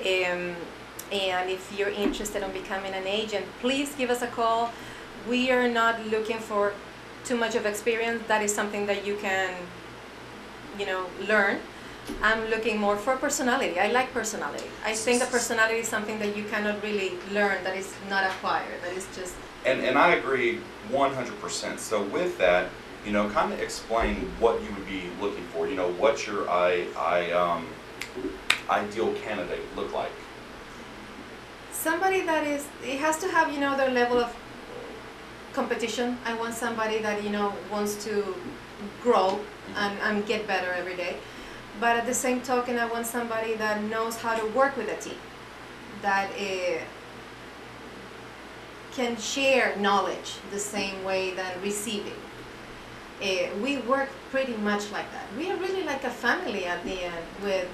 Um, 0.00 0.56
and 1.12 1.50
if 1.50 1.72
you're 1.76 1.90
interested 1.90 2.42
in 2.42 2.50
becoming 2.52 2.92
an 2.92 3.06
agent, 3.06 3.46
please 3.60 3.94
give 3.94 4.10
us 4.10 4.22
a 4.22 4.26
call. 4.26 4.72
We 5.28 5.50
are 5.50 5.68
not 5.68 6.06
looking 6.06 6.38
for 6.38 6.72
too 7.24 7.36
much 7.36 7.54
of 7.54 7.66
experience. 7.66 8.22
That 8.28 8.42
is 8.42 8.54
something 8.54 8.86
that 8.86 9.06
you 9.06 9.16
can, 9.16 9.54
you 10.78 10.86
know, 10.86 11.06
learn. 11.28 11.60
I'm 12.22 12.44
looking 12.50 12.78
more 12.78 12.96
for 12.96 13.16
personality. 13.16 13.78
I 13.80 13.88
like 13.88 14.12
personality. 14.12 14.66
I 14.84 14.92
think 14.92 15.20
that 15.20 15.30
personality 15.30 15.78
is 15.78 15.88
something 15.88 16.18
that 16.18 16.36
you 16.36 16.44
cannot 16.44 16.82
really 16.82 17.12
learn, 17.32 17.64
that 17.64 17.76
is 17.76 17.94
not 18.10 18.24
acquired, 18.24 18.82
that 18.82 18.92
is 18.92 19.06
just 19.16 19.34
And, 19.64 19.80
and 19.80 19.96
I 19.96 20.16
agree 20.16 20.60
100%. 20.90 21.78
So 21.78 22.02
with 22.02 22.36
that, 22.38 22.68
you 23.04 23.12
know, 23.12 23.28
kind 23.30 23.52
of 23.52 23.60
explain 23.60 24.16
what 24.40 24.62
you 24.62 24.70
would 24.74 24.86
be 24.86 25.04
looking 25.20 25.44
for. 25.48 25.68
You 25.68 25.76
know, 25.76 25.90
what 25.92 26.26
your 26.26 26.48
I, 26.48 26.86
I, 26.96 27.30
um, 27.32 27.66
ideal 28.68 29.12
candidate 29.14 29.60
look 29.76 29.92
like? 29.92 30.10
somebody 31.84 32.22
that 32.22 32.46
is 32.46 32.66
it 32.82 32.98
has 32.98 33.18
to 33.18 33.28
have 33.28 33.52
you 33.52 33.60
know 33.60 33.76
their 33.76 33.90
level 33.90 34.18
of 34.18 34.34
competition 35.52 36.16
i 36.24 36.32
want 36.32 36.54
somebody 36.54 36.98
that 36.98 37.22
you 37.22 37.28
know 37.28 37.52
wants 37.70 38.02
to 38.04 38.34
grow 39.02 39.38
and, 39.76 39.98
and 39.98 40.26
get 40.26 40.46
better 40.46 40.72
every 40.72 40.96
day 40.96 41.16
but 41.80 41.96
at 41.96 42.06
the 42.06 42.14
same 42.14 42.40
token 42.40 42.78
i 42.78 42.86
want 42.86 43.04
somebody 43.04 43.54
that 43.54 43.82
knows 43.82 44.16
how 44.16 44.34
to 44.34 44.46
work 44.56 44.74
with 44.78 44.88
a 44.88 44.96
team 44.96 45.18
that 46.00 46.30
uh, 46.30 46.78
can 48.92 49.14
share 49.16 49.76
knowledge 49.76 50.36
the 50.50 50.58
same 50.58 51.04
way 51.04 51.34
that 51.34 51.60
receiving 51.60 52.20
uh, 53.24 53.48
we 53.62 53.78
work 53.78 54.10
pretty 54.30 54.56
much 54.58 54.90
like 54.92 55.10
that 55.12 55.26
we 55.38 55.50
are 55.50 55.56
really 55.56 55.84
like 55.84 56.04
a 56.04 56.10
family 56.10 56.66
at 56.66 56.84
the 56.84 57.04
end 57.04 57.24
with 57.42 57.68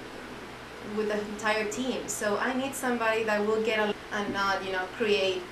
with 0.96 1.08
the 1.08 1.20
entire 1.32 1.70
team. 1.70 2.08
So 2.08 2.38
I 2.38 2.52
need 2.54 2.74
somebody 2.74 3.24
that 3.24 3.46
will 3.46 3.62
get 3.62 3.78
a, 3.78 3.94
and 4.12 4.32
not, 4.32 4.64
you 4.64 4.72
know, 4.72 4.84
create 4.96 5.42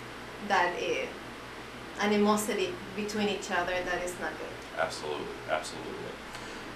that 0.49 0.75
uh, 0.77 2.05
animosity 2.05 2.75
between 2.97 3.29
each 3.29 3.51
other 3.51 3.73
that 3.85 4.03
is 4.03 4.15
not 4.21 4.31
good. 4.39 4.81
Absolutely, 4.81 5.27
absolutely. 5.51 5.93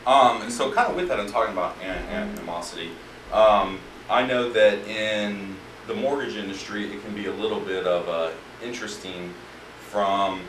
Um, 0.06 0.42
and 0.42 0.52
so 0.52 0.72
kind 0.72 0.90
of 0.90 0.96
with 0.96 1.08
that, 1.08 1.20
I'm 1.20 1.30
talking 1.30 1.52
about 1.52 1.76
an- 1.80 2.30
animosity. 2.38 2.90
Um, 3.32 3.78
I 4.10 4.26
know 4.26 4.52
that 4.52 4.86
in 4.86 5.56
the 5.86 5.94
mortgage 5.94 6.36
industry, 6.36 6.92
it 6.92 7.02
can 7.04 7.14
be 7.14 7.26
a 7.26 7.32
little 7.32 7.60
bit 7.60 7.86
of 7.86 8.08
uh, 8.08 8.30
interesting 8.62 9.32
from, 9.80 10.40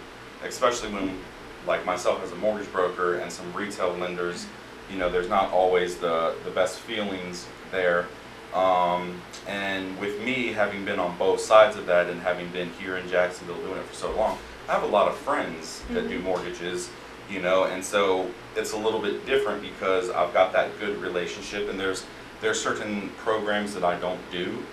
especially 0.44 0.92
when, 0.92 1.20
like 1.68 1.86
myself 1.86 2.24
as 2.24 2.32
a 2.32 2.36
mortgage 2.36 2.72
broker 2.72 3.16
and 3.16 3.32
some 3.32 3.52
retail 3.54 3.94
lenders, 3.94 4.46
you 4.92 4.98
know, 4.98 5.10
there's 5.10 5.30
not 5.30 5.52
always 5.52 5.98
the, 5.98 6.36
the 6.46 6.52
best 6.52 6.80
feelings 6.80 7.48
there. 7.72 8.08
Um, 8.54 9.20
and 9.48 9.98
with 10.00 10.22
me 10.22 10.54
having 10.54 10.86
been 10.86 11.00
on 11.00 11.18
both 11.18 11.40
sides 11.42 11.76
of 11.76 11.86
that 11.88 12.10
and 12.10 12.22
having 12.22 12.50
been 12.50 12.70
here 12.80 12.98
in 12.98 13.08
Jacksonville 13.10 13.58
doing 13.58 13.78
it 13.80 13.86
for 13.86 13.96
so 13.96 14.16
long, 14.16 14.38
I 14.70 14.74
have 14.74 14.84
a 14.84 14.88
lot 14.88 15.08
of 15.08 15.16
friends 15.18 15.82
that 15.92 16.08
do 16.08 16.20
Mhm. 16.20 16.24
mortgages, 16.24 16.90
you 17.30 17.42
know, 17.42 17.64
and 17.66 17.84
so 17.84 18.30
it's 18.56 18.74
a 18.74 18.78
little 18.78 19.00
bit 19.00 19.26
different 19.26 19.62
because 19.62 20.10
I've 20.10 20.34
got 20.34 20.54
that 20.54 20.80
good 20.80 21.02
relationship 21.02 21.70
and 21.70 21.80
there's 21.80 22.04
there's 22.42 22.62
certain 22.62 23.10
programs 23.20 23.74
that 23.74 23.86
I 23.86 23.96
don't 23.96 24.20
do. 24.30 24.64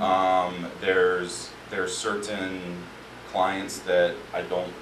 Um, 0.00 0.68
there's 0.80 1.50
there's 1.70 1.94
certain 1.96 2.60
clients 3.32 3.80
that 3.80 4.14
I 4.32 4.42
don't 4.42 4.72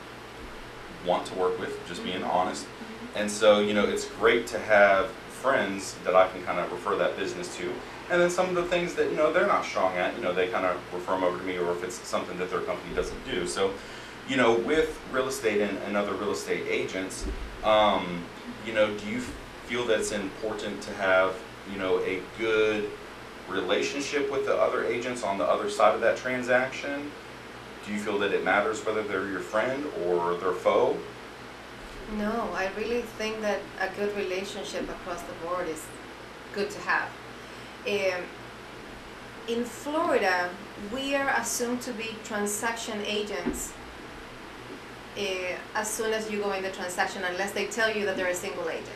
want 1.05 1.27
to 1.27 1.35
work 1.35 1.59
with, 1.59 1.79
just 1.87 2.03
being 2.05 2.23
honest. 2.23 2.67
And 3.15 3.31
so, 3.31 3.61
you 3.61 3.75
know, 3.75 3.85
it's 3.85 4.07
great 4.07 4.47
to 4.49 4.59
have 4.59 5.11
friends 5.45 5.95
that 6.05 6.17
I 6.17 6.29
can 6.29 6.43
kind 6.45 6.59
of 6.59 6.73
refer 6.73 6.97
that 6.97 7.17
business 7.17 7.55
to. 7.59 7.73
And 8.11 8.21
then 8.21 8.31
some 8.31 8.49
of 8.49 8.55
the 8.55 8.65
things 8.65 8.95
that, 8.95 9.11
you 9.11 9.17
know, 9.17 9.33
they're 9.33 9.47
not 9.47 9.65
strong 9.65 9.97
at, 9.97 10.17
you 10.17 10.23
know, 10.23 10.33
they 10.33 10.49
kind 10.49 10.67
of 10.67 10.77
refer 10.93 11.13
them 11.13 11.25
over 11.25 11.39
to 11.39 11.45
me 11.45 11.59
or 11.59 11.73
if 11.73 11.85
it's 11.85 11.97
something 11.97 12.39
that 12.39 12.51
their 12.51 12.61
company 12.61 12.95
doesn't 12.95 13.25
do. 13.25 13.47
So, 13.47 13.73
you 14.29 14.37
know, 14.37 14.55
with 14.55 15.01
real 15.13 15.29
estate 15.29 15.61
and, 15.61 15.77
and 15.87 15.97
other 15.97 16.15
real 16.15 16.33
estate 16.33 16.67
agents, 16.69 17.27
um, 17.63 18.25
you 18.67 18.73
know, 18.73 18.97
do 18.97 19.07
you 19.07 19.21
feel 19.67 19.87
that 19.87 20.01
it's 20.01 20.13
important 20.13 20.83
to 20.83 20.93
have, 20.95 21.35
you 21.73 21.79
know, 21.79 22.01
a 22.01 22.21
good 22.39 22.91
relationship 23.49 24.31
with 24.31 24.47
the 24.47 24.57
other 24.57 24.85
agents 24.85 25.23
on 25.23 25.39
the 25.39 25.45
other 25.45 25.69
side 25.71 25.95
of 25.95 26.01
that 26.01 26.17
transaction? 26.17 27.11
Do 27.87 27.93
you 27.93 27.99
feel 27.99 28.19
that 28.21 28.33
it 28.33 28.45
matters 28.45 28.85
whether 28.85 29.03
they're 29.03 29.29
your 29.29 29.41
friend 29.41 29.85
or 30.07 30.35
their 30.37 30.53
foe? 30.53 30.97
No, 32.17 32.51
I 32.55 32.71
really 32.77 33.03
think 33.03 33.41
that 33.43 33.61
a 33.81 33.89
good 33.97 34.17
relationship 34.17 34.89
across 34.89 35.21
the 35.23 35.35
board 35.47 35.69
is 35.69 35.85
good 36.55 36.71
to 36.71 36.81
have. 36.81 37.09
Um, 37.87 38.23
in 39.49 39.65
Florida, 39.65 40.49
we 40.93 41.15
are 41.15 41.29
assumed 41.37 41.83
to 41.83 41.93
be 41.93 42.17
transaction 42.25 43.03
agents 43.05 43.75
uh, 45.19 45.57
as 45.75 45.91
soon 45.91 46.13
as 46.13 46.31
you 46.31 46.41
go 46.41 46.53
in 46.53 46.63
the 46.63 46.71
transaction, 46.71 47.23
unless 47.25 47.53
they 47.53 47.67
tell 47.67 47.95
you 47.95 48.07
that 48.07 48.17
they're 48.17 48.29
a 48.29 48.35
single 48.35 48.69
agent. 48.69 48.89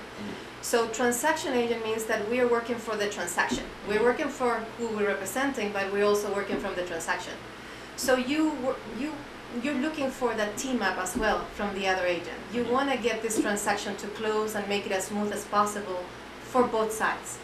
So 0.62 0.88
transaction 0.88 1.52
agent 1.52 1.84
means 1.84 2.04
that 2.06 2.28
we 2.30 2.40
are 2.40 2.48
working 2.48 2.76
for 2.76 2.96
the 2.96 3.08
transaction. 3.08 3.64
We're 3.86 4.02
working 4.02 4.28
for 4.28 4.54
who 4.78 4.88
we're 4.88 5.06
representing, 5.06 5.72
but 5.72 5.92
we're 5.92 6.04
also 6.04 6.34
working 6.34 6.58
from 6.58 6.74
the 6.74 6.82
transaction. 6.82 7.34
So 7.98 8.16
you 8.16 8.56
you 8.98 9.12
you're 9.62 9.74
looking 9.74 10.10
for 10.10 10.32
that 10.34 10.56
team 10.56 10.82
up 10.82 10.98
as 10.98 11.16
well 11.16 11.40
from 11.56 11.74
the 11.74 11.88
other 11.88 12.06
agent. 12.06 12.38
You 12.52 12.64
want 12.64 12.90
to 12.92 12.96
get 12.96 13.22
this 13.22 13.40
transaction 13.40 13.96
to 13.96 14.06
close 14.08 14.54
and 14.54 14.68
make 14.68 14.86
it 14.86 14.92
as 14.92 15.04
smooth 15.06 15.32
as 15.32 15.44
possible 15.46 16.04
for 16.42 16.62
both 16.62 16.92
sides. 16.92 17.38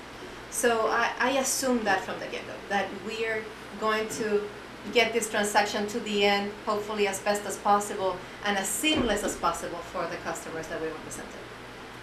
So 0.50 0.86
I, 0.88 1.10
I 1.18 1.30
assume 1.38 1.82
that 1.84 2.02
from 2.02 2.20
the 2.20 2.26
get-go 2.26 2.54
that 2.68 2.86
we 3.04 3.26
are 3.26 3.42
going 3.80 4.08
to 4.20 4.42
get 4.92 5.12
this 5.12 5.28
transaction 5.28 5.88
to 5.88 5.98
the 6.00 6.24
end, 6.24 6.52
hopefully 6.66 7.08
as 7.08 7.18
best 7.18 7.44
as 7.46 7.56
possible 7.56 8.16
and 8.44 8.56
as 8.56 8.68
seamless 8.68 9.24
as 9.24 9.36
possible 9.36 9.78
for 9.78 10.06
the 10.06 10.16
customers 10.18 10.68
that 10.68 10.80
we 10.80 10.86
represented. 10.86 11.42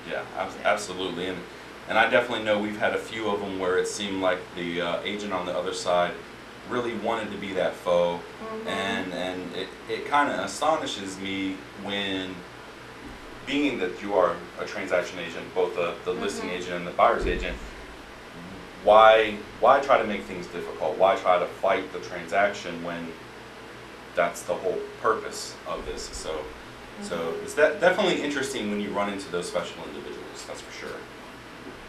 Yeah, 0.09 0.25
abs- 0.35 0.57
absolutely, 0.65 1.27
and 1.27 1.39
and 1.87 1.97
I 1.97 2.09
definitely 2.09 2.43
know 2.43 2.59
we've 2.59 2.79
had 2.79 2.93
a 2.95 2.99
few 2.99 3.29
of 3.29 3.39
them 3.39 3.59
where 3.59 3.77
it 3.77 3.87
seemed 3.87 4.21
like 4.21 4.39
the 4.55 4.81
uh, 4.81 5.01
agent 5.03 5.31
on 5.31 5.45
the 5.45 5.57
other 5.57 5.73
side 5.73 6.11
really 6.71 6.93
wanted 6.95 7.29
to 7.31 7.37
be 7.37 7.53
that 7.53 7.75
foe, 7.75 8.19
and 8.65 9.13
and 9.13 9.55
it 9.55 9.67
it 9.89 10.05
kind 10.07 10.31
of 10.31 10.39
astonishes 10.39 11.19
me 11.19 11.57
when, 11.83 12.33
being 13.45 13.77
that 13.79 14.01
you 14.01 14.13
are 14.15 14.35
a 14.59 14.65
transaction 14.65 15.19
agent, 15.19 15.53
both 15.53 15.75
the 15.75 15.93
the 16.05 16.13
listing 16.13 16.49
Mhm. 16.49 16.57
agent 16.57 16.73
and 16.77 16.87
the 16.87 16.91
buyer's 16.91 17.27
agent, 17.27 17.57
why 18.83 19.37
why 19.59 19.79
try 19.79 19.97
to 19.97 20.05
make 20.05 20.23
things 20.23 20.47
difficult? 20.47 20.97
Why 20.97 21.15
try 21.15 21.37
to 21.37 21.45
fight 21.45 21.91
the 21.93 21.99
transaction 21.99 22.83
when 22.83 23.11
that's 24.15 24.41
the 24.43 24.53
whole 24.55 24.79
purpose 25.01 25.53
of 25.67 25.85
this? 25.85 26.03
So. 26.13 26.41
So 27.01 27.33
it's 27.41 27.55
de- 27.55 27.79
definitely 27.79 28.21
interesting 28.21 28.69
when 28.69 28.79
you 28.79 28.91
run 28.91 29.11
into 29.11 29.27
those 29.31 29.47
special 29.47 29.77
individuals, 29.87 30.45
that's 30.45 30.61
for 30.61 30.71
sure. 30.71 30.97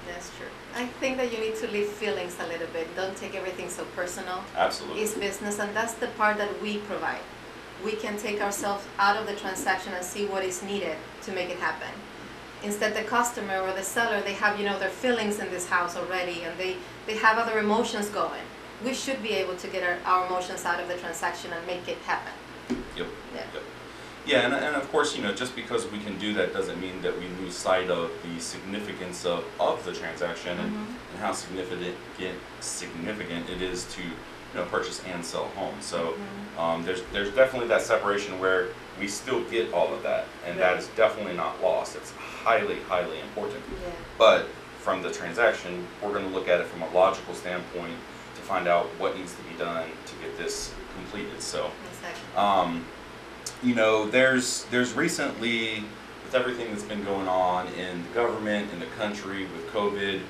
That's 0.09 0.31
true. 0.39 0.47
I 0.75 0.87
think 0.87 1.19
that 1.19 1.33
you 1.33 1.39
need 1.39 1.57
to 1.57 1.69
leave 1.69 1.89
feelings 1.89 2.37
a 2.41 2.47
little 2.47 2.67
bit. 2.69 2.95
Don't 2.97 3.17
take 3.17 3.35
everything 3.35 3.69
so 3.69 3.85
personal. 3.97 4.43
Absolutely. 4.57 5.03
It's 5.03 5.15
business, 5.15 5.59
and 5.59 5.75
that's 5.77 5.95
the 5.95 6.07
part 6.09 6.39
that 6.39 6.63
we 6.63 6.79
provide. 6.79 7.21
We 7.85 7.93
can 7.93 8.17
take 8.17 8.41
ourselves 8.41 8.85
out 8.99 9.17
of 9.17 9.27
the 9.27 9.35
transaction 9.35 9.93
and 9.93 10.05
see 10.05 10.25
what 10.27 10.45
is 10.45 10.63
needed 10.63 10.97
to 11.23 11.33
make 11.33 11.51
it 11.51 11.59
happen. 11.59 11.91
Instead, 12.63 12.95
the 12.95 13.03
customer 13.03 13.61
or 13.61 13.73
the 13.73 13.83
seller, 13.83 14.21
they 14.21 14.35
have 14.35 14.59
you 14.59 14.65
know 14.65 14.79
their 14.79 14.89
feelings 14.89 15.41
in 15.41 15.51
this 15.51 15.69
house 15.69 15.97
already, 15.97 16.43
and 16.43 16.57
they 16.59 16.77
they 17.07 17.17
have 17.17 17.37
other 17.39 17.59
emotions 17.59 18.09
going. 18.09 18.43
We 18.85 18.95
should 18.95 19.23
be 19.23 19.33
able 19.33 19.57
to 19.57 19.69
get 19.69 19.83
our, 19.83 19.99
our 20.07 20.27
emotions 20.27 20.65
out 20.65 20.81
of 20.81 20.89
the 20.89 20.97
transaction 20.97 21.53
and 21.53 21.67
make 21.67 21.87
it 21.89 21.99
happen. 21.99 22.33
Yep. 22.97 23.09
Yeah. 23.35 23.45
Yep. 23.55 23.63
Yeah, 24.25 24.41
and, 24.45 24.55
and 24.55 24.77
of 24.77 24.91
course, 24.93 25.17
you 25.17 25.23
know, 25.23 25.33
just 25.33 25.57
because 25.57 25.87
we 25.91 25.99
can 25.99 26.17
do 26.19 26.33
that 26.35 26.53
doesn't 26.53 26.81
mean 26.81 27.03
that 27.03 27.19
we 27.19 27.27
lose 27.43 27.57
sight 27.57 27.91
of 27.91 28.11
the 28.23 28.41
significance 28.41 29.25
of, 29.27 29.45
of 29.59 29.85
the 29.85 29.93
transaction 29.93 30.59
and, 30.59 30.73
Mhm. 30.73 30.87
and 31.13 31.19
how 31.21 31.33
significant 31.33 31.97
significant 32.61 33.51
it 33.51 33.61
is 33.63 33.85
to 33.95 34.03
you 34.03 34.11
know 34.55 34.65
purchase 34.67 35.03
and 35.13 35.25
sell 35.25 35.45
homes. 35.57 35.57
home. 35.57 35.75
So 35.81 36.15
Mhm. 36.15 36.61
um, 36.61 36.85
there's 36.85 37.03
there's 37.13 37.31
definitely 37.35 37.69
that 37.69 37.83
separation 37.83 38.39
where 38.39 38.69
we 39.01 39.09
still 39.09 39.41
get 39.45 39.73
all 39.73 39.93
of 39.93 40.03
that, 40.05 40.27
and 40.47 40.59
that 40.61 40.71
Right. 40.73 40.79
is 40.79 40.87
definitely 40.89 41.35
not 41.35 41.61
lost. 41.63 41.97
It's 41.97 42.13
highly 42.45 42.79
highly 42.89 43.19
important. 43.21 43.63
Yeah. 43.83 43.89
But 44.19 44.49
from 44.81 45.03
the 45.03 45.11
transaction, 45.11 45.89
we're 46.01 46.13
going 46.13 46.29
to 46.29 46.35
look 46.35 46.49
at 46.49 46.61
it 46.61 46.67
from 46.67 46.83
a 46.83 46.91
logical 46.91 47.35
standpoint 47.35 47.97
to 48.37 48.43
find 48.43 48.69
out 48.69 48.87
what 48.99 49.17
needs 49.17 49.33
to 49.35 49.43
be 49.43 49.55
done 49.59 49.89
to 50.07 50.15
get 50.17 50.37
this 50.39 50.71
completed. 50.95 51.41
So, 51.43 51.71
Exactly. 51.93 52.37
um, 52.37 52.85
you 53.63 53.75
know, 53.75 54.09
there's 54.09 54.65
there's 54.71 54.93
recently 54.95 55.85
with 56.25 56.35
everything 56.35 56.71
that's 56.71 56.83
been 56.83 57.05
going 57.05 57.29
on 57.29 57.69
in 57.69 58.03
the 58.03 58.09
government, 58.11 58.73
in 58.73 58.81
the 58.81 58.87
country, 58.99 59.45
with 59.45 59.67
COVID, 59.69 60.21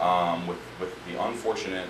um, 0.00 0.46
with 0.46 0.58
with 0.80 0.94
the 1.06 1.22
unfortunate 1.22 1.88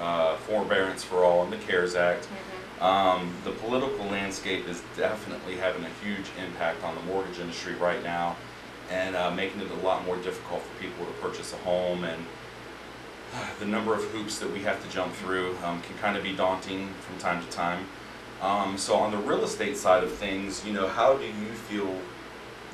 uh, 0.00 0.36
forbearance 0.36 1.04
for 1.04 1.24
all 1.24 1.42
and 1.44 1.52
the 1.52 1.58
CARES 1.58 1.94
Act. 1.94 2.26
Mhm. 2.26 2.82
Um, 2.82 3.34
the 3.44 3.50
political 3.50 4.06
landscape 4.06 4.68
is 4.68 4.82
definitely 4.96 5.56
having 5.56 5.84
a 5.84 5.90
huge 6.04 6.26
impact 6.40 6.84
on 6.84 6.94
the 6.94 7.00
mortgage 7.02 7.40
industry 7.40 7.74
right 7.74 8.02
now 8.04 8.36
and 8.88 9.16
uh, 9.16 9.32
making 9.32 9.60
it 9.60 9.70
a 9.70 9.86
lot 9.86 10.06
more 10.06 10.16
difficult 10.18 10.62
for 10.62 10.80
people 10.80 11.04
to 11.04 11.12
purchase 11.14 11.52
a 11.52 11.56
home. 11.56 12.04
And 12.04 12.24
the 13.58 13.66
number 13.66 13.94
of 13.94 14.04
hoops 14.04 14.38
that 14.38 14.50
we 14.52 14.60
have 14.60 14.82
to 14.84 14.88
jump 14.90 15.12
through 15.14 15.56
um, 15.64 15.82
can 15.82 15.98
kind 15.98 16.16
of 16.16 16.22
be 16.22 16.32
daunting 16.32 16.88
from 17.00 17.18
time 17.18 17.44
to 17.44 17.50
time. 17.50 17.86
Um, 18.40 18.78
so, 18.78 18.94
on 18.94 19.10
the 19.10 19.18
real 19.18 19.42
estate 19.42 19.76
side 19.76 20.04
of 20.04 20.12
things, 20.12 20.64
you 20.64 20.72
know, 20.72 20.86
how 20.86 21.16
do 21.16 21.24
you 21.24 21.52
feel 21.68 21.92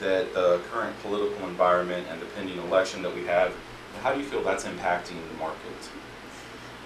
that 0.01 0.35
the 0.35 0.61
current 0.71 0.95
political 1.03 1.49
environment 1.49 2.07
and 2.11 2.21
the 2.21 2.27
pending 2.27 2.59
election 2.59 3.03
that 3.03 3.15
we 3.15 3.25
have, 3.25 3.55
how 4.03 4.13
do 4.13 4.21
you 4.21 4.27
feel 4.27 4.43
that's 4.43 4.65
impacting 4.65 5.17
the 5.33 5.39
market? 5.39 5.59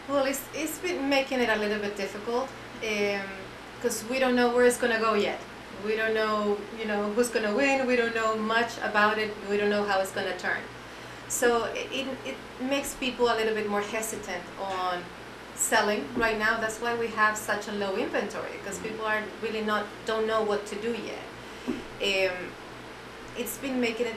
Well, 0.09 0.25
it's, 0.25 0.43
it's 0.55 0.79
been 0.79 1.09
making 1.09 1.41
it 1.41 1.49
a 1.49 1.57
little 1.57 1.79
bit 1.81 1.97
difficult 1.97 2.49
because 2.81 4.05
we 4.09 4.19
don't 4.19 4.37
know 4.37 4.55
where 4.55 4.65
it's 4.65 4.79
going 4.79 4.93
to 4.93 5.01
go 5.01 5.15
yet. 5.15 5.41
We 5.85 5.97
don't 5.97 6.15
know, 6.15 6.59
you 6.79 6.87
know, 6.87 7.13
who's 7.13 7.29
going 7.29 7.45
to 7.45 7.55
win. 7.55 7.87
We 7.87 7.97
don't 7.97 8.15
know 8.15 8.37
much 8.37 8.79
about 8.79 9.19
it. 9.19 9.33
We 9.51 9.57
don't 9.57 9.71
know 9.71 9.85
how 9.85 10.01
it's 10.01 10.13
going 10.13 10.27
to 10.27 10.39
turn. 10.39 10.61
So 11.29 11.65
it, 11.75 12.07
it 12.25 12.37
makes 12.61 12.95
people 12.95 13.27
a 13.27 13.35
little 13.35 13.55
bit 13.55 13.69
more 13.69 13.83
hesitant 13.83 14.43
on 14.61 15.03
selling 15.59 16.05
right 16.17 16.39
now. 16.39 16.59
That's 16.61 16.79
why 16.79 16.95
we 16.95 17.09
have 17.09 17.37
such 17.37 17.69
a 17.69 17.73
low 17.73 17.97
inventory 17.97 18.53
because 18.63 18.79
people 18.79 19.05
are 19.05 19.23
really 19.43 19.63
not 19.63 19.87
don't 20.07 20.27
know 20.27 20.43
what 20.43 20.65
to 20.67 20.77
do 20.77 20.97
yet. 21.13 22.31
Um, 22.31 22.37
it's 23.37 23.59
been 23.59 23.81
making 23.81 24.07
it 24.07 24.15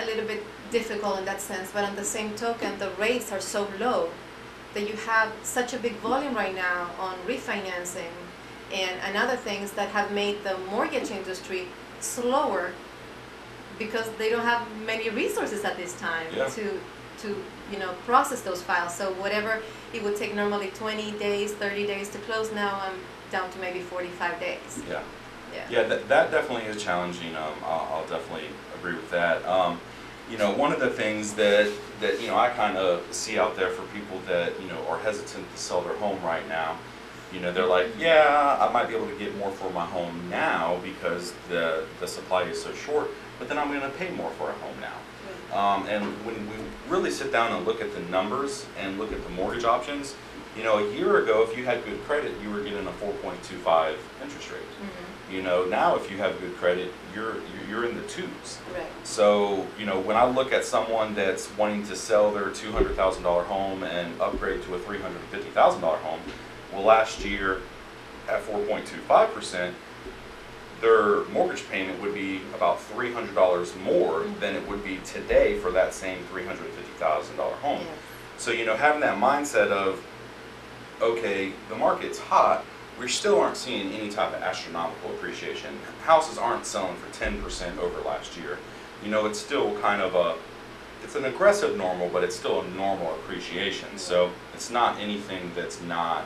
a 0.00 0.04
little 0.06 0.24
bit 0.26 0.42
difficult 0.70 1.18
in 1.18 1.24
that 1.26 1.40
sense, 1.40 1.70
but 1.72 1.84
on 1.84 1.96
the 1.96 2.04
same 2.04 2.34
token, 2.34 2.78
the 2.78 2.90
rates 2.90 3.30
are 3.32 3.40
so 3.40 3.68
low 3.78 4.10
that 4.74 4.88
you 4.88 4.94
have 4.96 5.30
such 5.42 5.74
a 5.74 5.78
big 5.78 5.92
volume 5.96 6.34
right 6.34 6.54
now 6.54 6.90
on 6.98 7.14
refinancing 7.26 8.10
and, 8.72 8.98
and 9.04 9.16
other 9.16 9.36
things 9.36 9.72
that 9.72 9.88
have 9.90 10.10
made 10.12 10.42
the 10.44 10.56
mortgage 10.70 11.10
industry 11.10 11.66
slower 12.00 12.72
because 13.78 14.08
they 14.12 14.30
don't 14.30 14.44
have 14.44 14.66
many 14.86 15.10
resources 15.10 15.64
at 15.64 15.76
this 15.76 15.92
time 16.00 16.26
Yeah. 16.34 16.48
to 16.48 16.80
to 17.22 17.42
you 17.70 17.78
know 17.78 17.92
process 18.04 18.42
those 18.42 18.62
files. 18.62 18.94
So 18.94 19.12
whatever 19.14 19.60
it 19.92 20.02
would 20.02 20.16
take 20.16 20.34
normally 20.34 20.68
20 20.68 21.12
days, 21.12 21.52
30 21.52 21.86
days 21.86 22.08
to 22.10 22.18
close, 22.18 22.52
now 22.52 22.80
I'm 22.82 22.98
down 23.30 23.50
to 23.50 23.58
maybe 23.58 23.80
45 23.80 24.40
days. 24.40 24.82
Yeah. 24.88 25.02
Yeah. 25.52 25.66
Yeah, 25.68 25.82
that, 25.84 26.08
that 26.08 26.30
definitely 26.30 26.64
is 26.64 26.82
challenging. 26.82 27.34
Um, 27.36 27.52
I'll, 27.64 27.88
I'll 27.92 28.06
definitely 28.06 28.48
agree 28.78 28.94
with 28.94 29.10
that. 29.10 29.44
Um, 29.44 29.78
you 30.30 30.38
know, 30.38 30.50
one 30.52 30.72
of 30.72 30.80
the 30.80 30.88
things 30.88 31.34
that, 31.34 31.70
that, 32.00 32.20
you 32.20 32.28
know, 32.28 32.38
I 32.38 32.48
kind 32.50 32.78
of 32.78 33.04
see 33.12 33.38
out 33.38 33.54
there 33.56 33.68
for 33.68 33.82
people 33.94 34.18
that, 34.28 34.58
you 34.60 34.68
know, 34.68 34.86
are 34.88 34.98
hesitant 34.98 35.50
to 35.52 35.58
sell 35.58 35.82
their 35.82 35.96
home 35.96 36.22
right 36.22 36.46
now, 36.48 36.78
you 37.32 37.40
know, 37.40 37.52
they're 37.52 37.66
like, 37.66 37.88
yeah, 37.98 38.56
I 38.60 38.72
might 38.72 38.88
be 38.88 38.94
able 38.94 39.08
to 39.08 39.18
get 39.18 39.36
more 39.36 39.50
for 39.50 39.70
my 39.70 39.84
home 39.84 40.28
now 40.30 40.80
because 40.82 41.34
the, 41.48 41.84
the 42.00 42.06
supply 42.06 42.44
is 42.44 42.62
so 42.62 42.72
short, 42.72 43.10
but 43.38 43.48
then 43.48 43.58
I'm 43.58 43.68
going 43.68 43.80
to 43.80 43.98
pay 43.98 44.10
more 44.10 44.30
for 44.32 44.50
a 44.50 44.54
home 44.54 44.78
now. 44.80 44.94
Um, 45.52 45.86
and 45.86 46.02
when 46.24 46.34
we 46.48 46.54
really 46.88 47.10
sit 47.10 47.30
down 47.32 47.52
and 47.52 47.66
look 47.66 47.80
at 47.80 47.92
the 47.94 48.00
numbers 48.10 48.66
and 48.78 48.98
look 48.98 49.12
at 49.12 49.22
the 49.22 49.30
mortgage 49.30 49.64
options, 49.64 50.14
you 50.56 50.62
know, 50.62 50.78
a 50.78 50.92
year 50.94 51.18
ago, 51.22 51.42
if 51.48 51.56
you 51.56 51.64
had 51.64 51.84
good 51.84 52.02
credit, 52.04 52.32
you 52.42 52.50
were 52.50 52.60
getting 52.62 52.86
a 52.86 52.90
4.25 52.92 53.96
interest 54.22 54.50
rate. 54.50 54.60
Mhm. 54.60 55.32
You 55.34 55.42
know, 55.42 55.64
now 55.64 55.96
if 55.96 56.10
you 56.10 56.18
have 56.18 56.38
good 56.40 56.56
credit, 56.58 56.92
you're 57.14 57.34
you're- 57.36 57.42
you're 57.70 57.84
in 57.86 57.94
the 57.96 58.06
twos. 58.06 58.58
Right. 58.74 58.84
So, 59.04 59.66
you 59.78 59.86
know, 59.86 59.98
when 59.98 60.16
I 60.16 60.26
look 60.26 60.52
at 60.52 60.64
someone 60.64 61.14
that's 61.14 61.48
wanting 61.56 61.86
to 61.86 61.96
sell 61.96 62.30
their 62.32 62.50
$200,000 62.50 63.44
home 63.46 63.82
and 63.82 64.20
upgrade 64.20 64.62
to 64.64 64.74
a 64.74 64.78
$350,000 64.78 65.98
home, 66.00 66.20
well, 66.70 66.82
last 66.82 67.24
year 67.24 67.60
at 68.28 68.42
4.25%, 68.42 69.74
their 70.82 71.24
mortgage 71.26 71.66
payment 71.70 72.02
would 72.02 72.12
be 72.12 72.42
about 72.54 72.78
$300 72.78 73.82
more 73.82 74.24
than 74.40 74.56
it 74.56 74.68
would 74.68 74.84
be 74.84 74.98
today 75.04 75.58
for 75.60 75.70
that 75.70 75.94
same 75.94 76.18
$350,000 76.24 77.38
home. 77.38 77.80
Yeah. 77.80 77.86
So, 78.36 78.50
you 78.50 78.66
know, 78.66 78.76
having 78.76 79.00
that 79.00 79.16
mindset 79.18 79.70
of, 79.70 80.04
okay, 81.00 81.52
the 81.68 81.76
market's 81.76 82.18
hot, 82.18 82.64
we 82.98 83.08
still 83.08 83.40
aren't 83.40 83.56
seeing 83.56 83.92
any 83.92 84.10
type 84.10 84.34
of 84.34 84.42
astronomical 84.42 85.10
appreciation. 85.10 85.78
Houses 86.02 86.36
aren't 86.36 86.66
selling 86.66 86.96
for 86.96 87.24
10% 87.24 87.78
over 87.78 88.00
last 88.02 88.36
year. 88.36 88.58
You 89.04 89.10
know, 89.10 89.26
it's 89.26 89.38
still 89.38 89.78
kind 89.78 90.02
of 90.02 90.16
a, 90.16 90.34
it's 91.04 91.14
an 91.14 91.24
aggressive 91.24 91.76
normal, 91.76 92.08
but 92.08 92.24
it's 92.24 92.36
still 92.36 92.60
a 92.60 92.68
normal 92.70 93.14
appreciation. 93.14 93.96
So 93.96 94.32
it's 94.52 94.70
not 94.70 94.98
anything 94.98 95.52
that's 95.54 95.80
not 95.82 96.24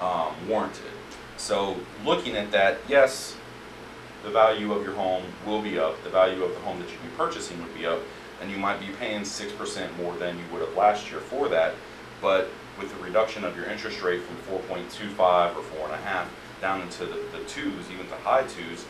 um, 0.00 0.32
warranted. 0.48 0.90
So 1.36 1.76
looking 2.04 2.36
at 2.36 2.50
that, 2.52 2.78
yes, 2.88 3.36
the 4.22 4.30
value 4.30 4.72
of 4.72 4.84
your 4.84 4.94
home 4.94 5.24
will 5.46 5.60
be 5.62 5.78
up. 5.78 6.02
The 6.04 6.10
value 6.10 6.42
of 6.44 6.52
the 6.52 6.60
home 6.60 6.78
that 6.80 6.90
you'd 6.90 7.02
be 7.02 7.08
purchasing 7.16 7.60
would 7.62 7.74
be 7.74 7.86
up, 7.86 8.00
and 8.40 8.50
you 8.50 8.56
might 8.56 8.80
be 8.80 8.86
paying 8.98 9.24
six 9.24 9.52
percent 9.52 9.96
more 9.98 10.14
than 10.16 10.38
you 10.38 10.44
would 10.52 10.60
have 10.66 10.76
last 10.76 11.10
year 11.10 11.20
for 11.20 11.48
that. 11.48 11.74
But 12.20 12.48
with 12.78 12.96
the 12.96 13.02
reduction 13.02 13.44
of 13.44 13.56
your 13.56 13.66
interest 13.66 14.02
rate 14.02 14.22
from 14.22 14.36
four 14.36 14.60
point 14.60 14.90
two 14.90 15.08
five 15.10 15.56
or 15.56 15.62
four 15.62 15.86
and 15.86 15.94
a 15.94 15.98
half 15.98 16.28
down 16.60 16.80
into 16.80 17.04
the, 17.04 17.20
the 17.32 17.44
twos, 17.48 17.90
even 17.92 18.08
the 18.08 18.16
high 18.16 18.44
twos, 18.44 18.84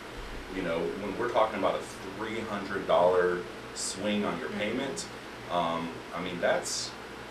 you 0.54 0.62
know, 0.62 0.78
when 1.00 1.16
we're 1.18 1.30
talking 1.30 1.58
about 1.58 1.74
a 1.74 1.82
three 2.18 2.40
hundred 2.40 2.86
dollar 2.86 3.38
swing 3.74 4.24
on 4.24 4.38
your 4.38 4.48
Mhm. 4.50 4.58
payment, 4.58 5.07
um, 5.50 5.88
I 6.14 6.20
mean 6.22 6.38
that's 6.40 6.90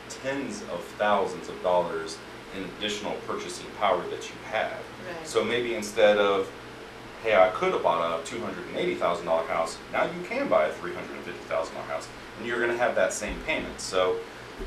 tens 0.10 0.63
of 0.73 0.84
thousands 0.97 1.47
of 1.47 1.62
dollars 1.63 2.17
in 2.58 2.63
additional 2.78 3.13
purchasing 3.28 3.67
power 3.80 4.02
that 4.10 4.28
you 4.28 4.36
have. 4.52 4.71
Right. 4.73 5.26
So 5.26 5.41
maybe 5.43 5.73
instead 5.76 6.17
of, 6.17 6.52
hey, 7.23 7.36
I 7.36 7.49
could 7.49 7.73
have 7.73 7.84
bought 7.84 8.19
a 8.19 8.25
two 8.25 8.39
hundred 8.41 8.67
and 8.67 8.77
eighty 8.77 8.95
thousand 8.95 9.25
dollar 9.25 9.47
house, 9.47 9.77
now 9.93 10.05
you 10.05 10.21
can 10.23 10.47
buy 10.47 10.65
a 10.65 10.73
three 10.73 10.93
hundred 10.93 11.15
and 11.15 11.23
fifty 11.23 11.43
thousand 11.45 11.75
dollar 11.75 11.88
house, 11.88 12.07
and 12.38 12.47
you're 12.47 12.60
gonna 12.60 12.77
have 12.77 12.95
that 12.95 13.13
same 13.13 13.39
payment. 13.45 13.79
So, 13.79 14.17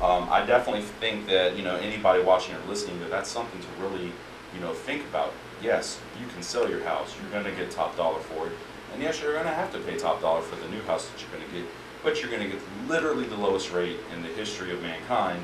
um, 0.01 0.27
I 0.29 0.45
definitely 0.45 0.83
think 0.83 1.27
that, 1.27 1.55
you 1.55 1.63
know, 1.63 1.75
anybody 1.75 2.23
watching 2.23 2.55
or 2.55 2.59
listening, 2.67 2.99
that 2.99 3.09
that's 3.09 3.29
something 3.29 3.59
to 3.61 3.67
really, 3.83 4.11
you 4.53 4.59
know, 4.61 4.73
think 4.73 5.03
about. 5.03 5.33
Yes, 5.61 5.99
you 6.19 6.27
can 6.27 6.43
sell 6.43 6.69
your 6.69 6.83
house, 6.83 7.15
you're 7.21 7.31
gonna 7.31 7.55
get 7.55 7.71
top 7.71 7.95
dollar 7.95 8.19
for 8.19 8.47
it, 8.47 8.53
and 8.93 9.01
yes, 9.01 9.21
you're 9.21 9.33
gonna 9.33 9.53
have 9.53 9.71
to 9.71 9.79
pay 9.79 9.97
top 9.97 10.21
dollar 10.21 10.41
for 10.41 10.57
the 10.57 10.67
new 10.69 10.81
house 10.81 11.09
that 11.09 11.21
you're 11.21 11.31
gonna 11.31 11.51
get, 11.51 11.65
but 12.03 12.21
you're 12.21 12.29
gonna 12.29 12.47
get 12.47 12.59
literally 12.87 13.25
the 13.25 13.37
lowest 13.37 13.71
rate 13.71 13.97
in 14.13 14.21
the 14.21 14.27
history 14.29 14.71
of 14.71 14.81
mankind, 14.81 15.41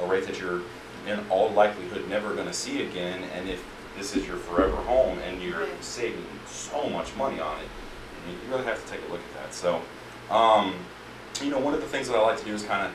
a 0.00 0.06
rate 0.06 0.24
that 0.26 0.38
you're 0.38 0.62
in 1.06 1.18
all 1.30 1.50
likelihood 1.50 2.08
never 2.08 2.34
gonna 2.34 2.52
see 2.52 2.82
again, 2.82 3.24
and 3.34 3.48
if 3.48 3.62
this 3.98 4.14
is 4.16 4.26
your 4.26 4.36
forever 4.36 4.76
home 4.76 5.18
and 5.18 5.42
you're 5.42 5.60
Right. 5.60 5.84
saving 5.84 6.24
so 6.46 6.88
much 6.88 7.14
money 7.16 7.40
on 7.40 7.58
it, 7.58 7.68
you 8.28 8.32
you 8.34 8.52
really 8.52 8.64
have 8.64 8.82
to 8.82 8.90
take 8.90 9.00
a 9.08 9.12
look 9.12 9.20
at 9.20 9.42
that. 9.42 9.54
So, 9.54 9.82
um, 10.30 10.74
you 11.42 11.50
know, 11.50 11.58
one 11.58 11.74
of 11.74 11.80
the 11.80 11.86
things 11.88 12.08
that 12.08 12.16
I 12.16 12.20
like 12.22 12.38
to 12.38 12.44
do 12.44 12.54
is 12.54 12.62
kind 12.62 12.86
of, 12.86 12.92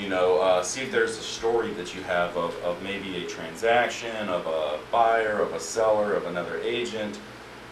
you 0.00 0.08
know, 0.08 0.40
uh, 0.40 0.62
see 0.62 0.82
if 0.82 0.92
there's 0.92 1.18
a 1.18 1.22
story 1.22 1.70
that 1.74 1.94
you 1.94 2.02
have 2.02 2.36
of, 2.36 2.54
of 2.64 2.82
maybe 2.82 3.24
a 3.24 3.26
transaction, 3.26 4.28
of 4.28 4.46
a 4.46 4.78
buyer, 4.90 5.40
of 5.40 5.52
a 5.54 5.60
seller, 5.60 6.14
of 6.14 6.26
another 6.26 6.58
agent, 6.60 7.18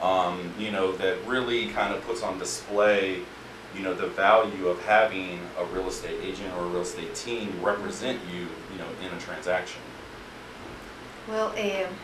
um, 0.02 0.52
you 0.58 0.70
know, 0.70 0.92
that 0.92 1.16
really 1.26 1.68
kind 1.68 1.94
of 1.94 2.04
puts 2.06 2.22
on 2.22 2.38
display, 2.38 3.20
you 3.74 3.82
know, 3.82 3.94
the 3.94 4.06
value 4.08 4.68
of 4.68 4.80
having 4.84 5.40
a 5.58 5.64
real 5.66 5.88
estate 5.88 6.18
agent 6.22 6.52
or 6.56 6.64
a 6.64 6.68
real 6.68 6.82
estate 6.82 7.14
team 7.14 7.52
represent 7.62 8.18
you, 8.32 8.40
you 8.40 8.78
know, 8.78 8.88
in 9.06 9.14
a 9.16 9.20
transaction. 9.20 9.80
Well, 11.28 11.48
um, 11.50 11.94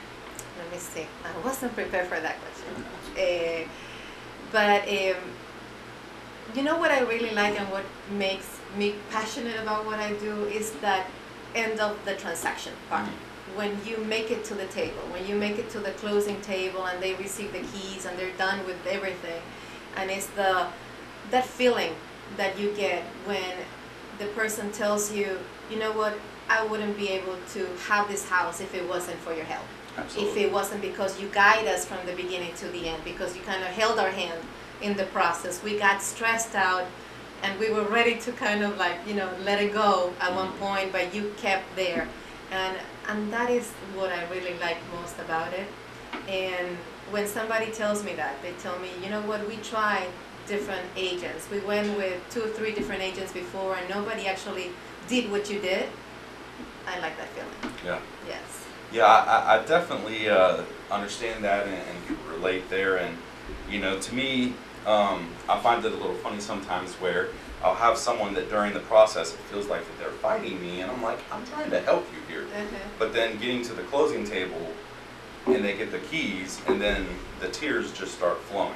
let 0.58 0.70
me 0.72 0.78
see. 0.78 1.06
I 1.24 1.46
wasn't 1.46 1.74
prepared 1.74 2.06
for 2.06 2.20
that 2.20 2.36
question. 2.40 2.84
Uh, 3.16 3.68
but 4.52 4.82
um, 4.88 5.22
you 6.54 6.62
know 6.62 6.78
what 6.78 6.90
I 6.90 7.00
really 7.00 7.32
like 7.34 7.58
and 7.58 7.70
what 7.70 7.84
makes 8.10 8.58
me 8.76 8.94
passionate 9.10 9.58
about 9.60 9.86
what 9.86 9.98
I 9.98 10.12
do 10.14 10.44
is 10.44 10.72
that 10.80 11.06
end 11.54 11.80
of 11.80 12.02
the 12.04 12.14
transaction 12.14 12.72
part. 12.88 13.08
When 13.54 13.78
you 13.86 13.98
make 13.98 14.30
it 14.30 14.44
to 14.44 14.54
the 14.54 14.66
table, 14.66 15.00
when 15.10 15.26
you 15.26 15.34
make 15.34 15.58
it 15.58 15.70
to 15.70 15.80
the 15.80 15.92
closing 15.92 16.40
table 16.42 16.86
and 16.86 17.02
they 17.02 17.14
receive 17.14 17.52
the 17.52 17.60
keys 17.60 18.04
and 18.04 18.18
they're 18.18 18.36
done 18.36 18.64
with 18.66 18.76
everything, 18.86 19.40
and 19.96 20.10
it's 20.10 20.26
the 20.28 20.66
that 21.30 21.44
feeling 21.44 21.94
that 22.36 22.58
you 22.58 22.72
get 22.74 23.02
when 23.24 23.56
the 24.18 24.26
person 24.26 24.70
tells 24.72 25.12
you, 25.12 25.38
you 25.70 25.78
know 25.78 25.92
what, 25.92 26.14
I 26.48 26.64
wouldn't 26.64 26.96
be 26.96 27.08
able 27.08 27.36
to 27.54 27.66
have 27.88 28.08
this 28.08 28.28
house 28.28 28.60
if 28.60 28.74
it 28.74 28.86
wasn't 28.88 29.18
for 29.18 29.32
your 29.32 29.44
help. 29.44 29.64
If 29.98 30.36
it 30.36 30.52
wasn't 30.52 30.82
because 30.82 31.20
you 31.20 31.28
guide 31.28 31.66
us 31.66 31.84
from 31.84 31.98
the 32.06 32.12
beginning 32.12 32.54
to 32.56 32.68
the 32.68 32.88
end, 32.88 33.02
because 33.04 33.34
you 33.36 33.42
kind 33.42 33.62
of 33.62 33.68
held 33.68 33.98
our 33.98 34.10
hand 34.10 34.40
in 34.82 34.96
the 34.96 35.04
process. 35.04 35.62
We 35.62 35.78
got 35.78 36.02
stressed 36.02 36.54
out 36.54 36.86
and 37.42 37.58
we 37.58 37.70
were 37.70 37.84
ready 37.84 38.16
to 38.16 38.32
kind 38.32 38.62
of 38.62 38.76
like, 38.76 38.96
you 39.06 39.14
know, 39.14 39.30
let 39.44 39.60
it 39.62 39.72
go 39.72 40.12
at 40.20 40.34
one 40.34 40.48
mm-hmm. 40.48 40.58
point, 40.58 40.92
but 40.92 41.14
you 41.14 41.32
kept 41.38 41.64
there. 41.76 42.08
And 42.50 42.76
and 43.08 43.32
that 43.32 43.50
is 43.50 43.70
what 43.94 44.10
I 44.10 44.28
really 44.30 44.58
like 44.58 44.78
most 44.92 45.18
about 45.18 45.52
it. 45.52 45.66
And 46.28 46.76
when 47.10 47.26
somebody 47.26 47.70
tells 47.70 48.04
me 48.04 48.14
that, 48.14 48.40
they 48.42 48.52
tell 48.54 48.78
me, 48.78 48.90
you 49.02 49.10
know 49.10 49.22
what, 49.22 49.46
we 49.48 49.56
tried 49.56 50.08
different 50.46 50.86
agents. 50.96 51.48
We 51.50 51.60
went 51.60 51.96
with 51.96 52.20
two 52.30 52.42
or 52.42 52.48
three 52.48 52.72
different 52.72 53.02
agents 53.02 53.32
before 53.32 53.76
and 53.76 53.88
nobody 53.88 54.26
actually 54.26 54.70
did 55.08 55.30
what 55.30 55.50
you 55.50 55.60
did. 55.60 55.88
I 56.86 56.98
like 57.00 57.16
that 57.16 57.28
feeling. 57.28 57.74
Yeah. 57.84 58.00
Yes. 58.28 58.55
Yeah, 58.92 59.04
I, 59.06 59.56
I- 59.58 59.64
definitely 59.66 60.28
uh, 60.28 60.62
understand 60.90 61.44
that 61.44 61.66
and, 61.66 61.74
and 61.74 62.18
relate 62.30 62.68
there. 62.70 62.96
And 62.98 63.16
you 63.70 63.80
know, 63.80 63.98
to 63.98 64.14
me, 64.14 64.54
um, 64.86 65.28
I 65.48 65.58
find 65.60 65.84
it 65.84 65.92
a 65.92 65.96
little 65.96 66.14
funny 66.16 66.40
sometimes 66.40 66.94
where 66.94 67.28
I'll 67.64 67.74
have 67.74 67.96
someone 67.98 68.34
that 68.34 68.48
during 68.48 68.74
the 68.74 68.80
process 68.80 69.32
it 69.32 69.38
feels 69.50 69.66
like 69.66 69.80
that 69.84 69.98
they're 69.98 70.10
fighting 70.18 70.60
me, 70.60 70.80
and 70.82 70.90
I'm 70.90 71.02
like, 71.02 71.18
I'm 71.32 71.44
trying 71.46 71.70
to 71.70 71.80
help 71.80 72.06
you 72.12 72.20
here. 72.34 72.44
Okay. 72.44 72.66
But 72.98 73.12
then 73.12 73.38
getting 73.38 73.62
to 73.62 73.72
the 73.72 73.82
closing 73.84 74.24
table, 74.24 74.70
and 75.46 75.64
they 75.64 75.76
get 75.76 75.90
the 75.90 75.98
keys, 75.98 76.60
and 76.68 76.80
then 76.80 77.06
the 77.40 77.48
tears 77.48 77.92
just 77.92 78.14
start 78.14 78.38
flowing. 78.42 78.72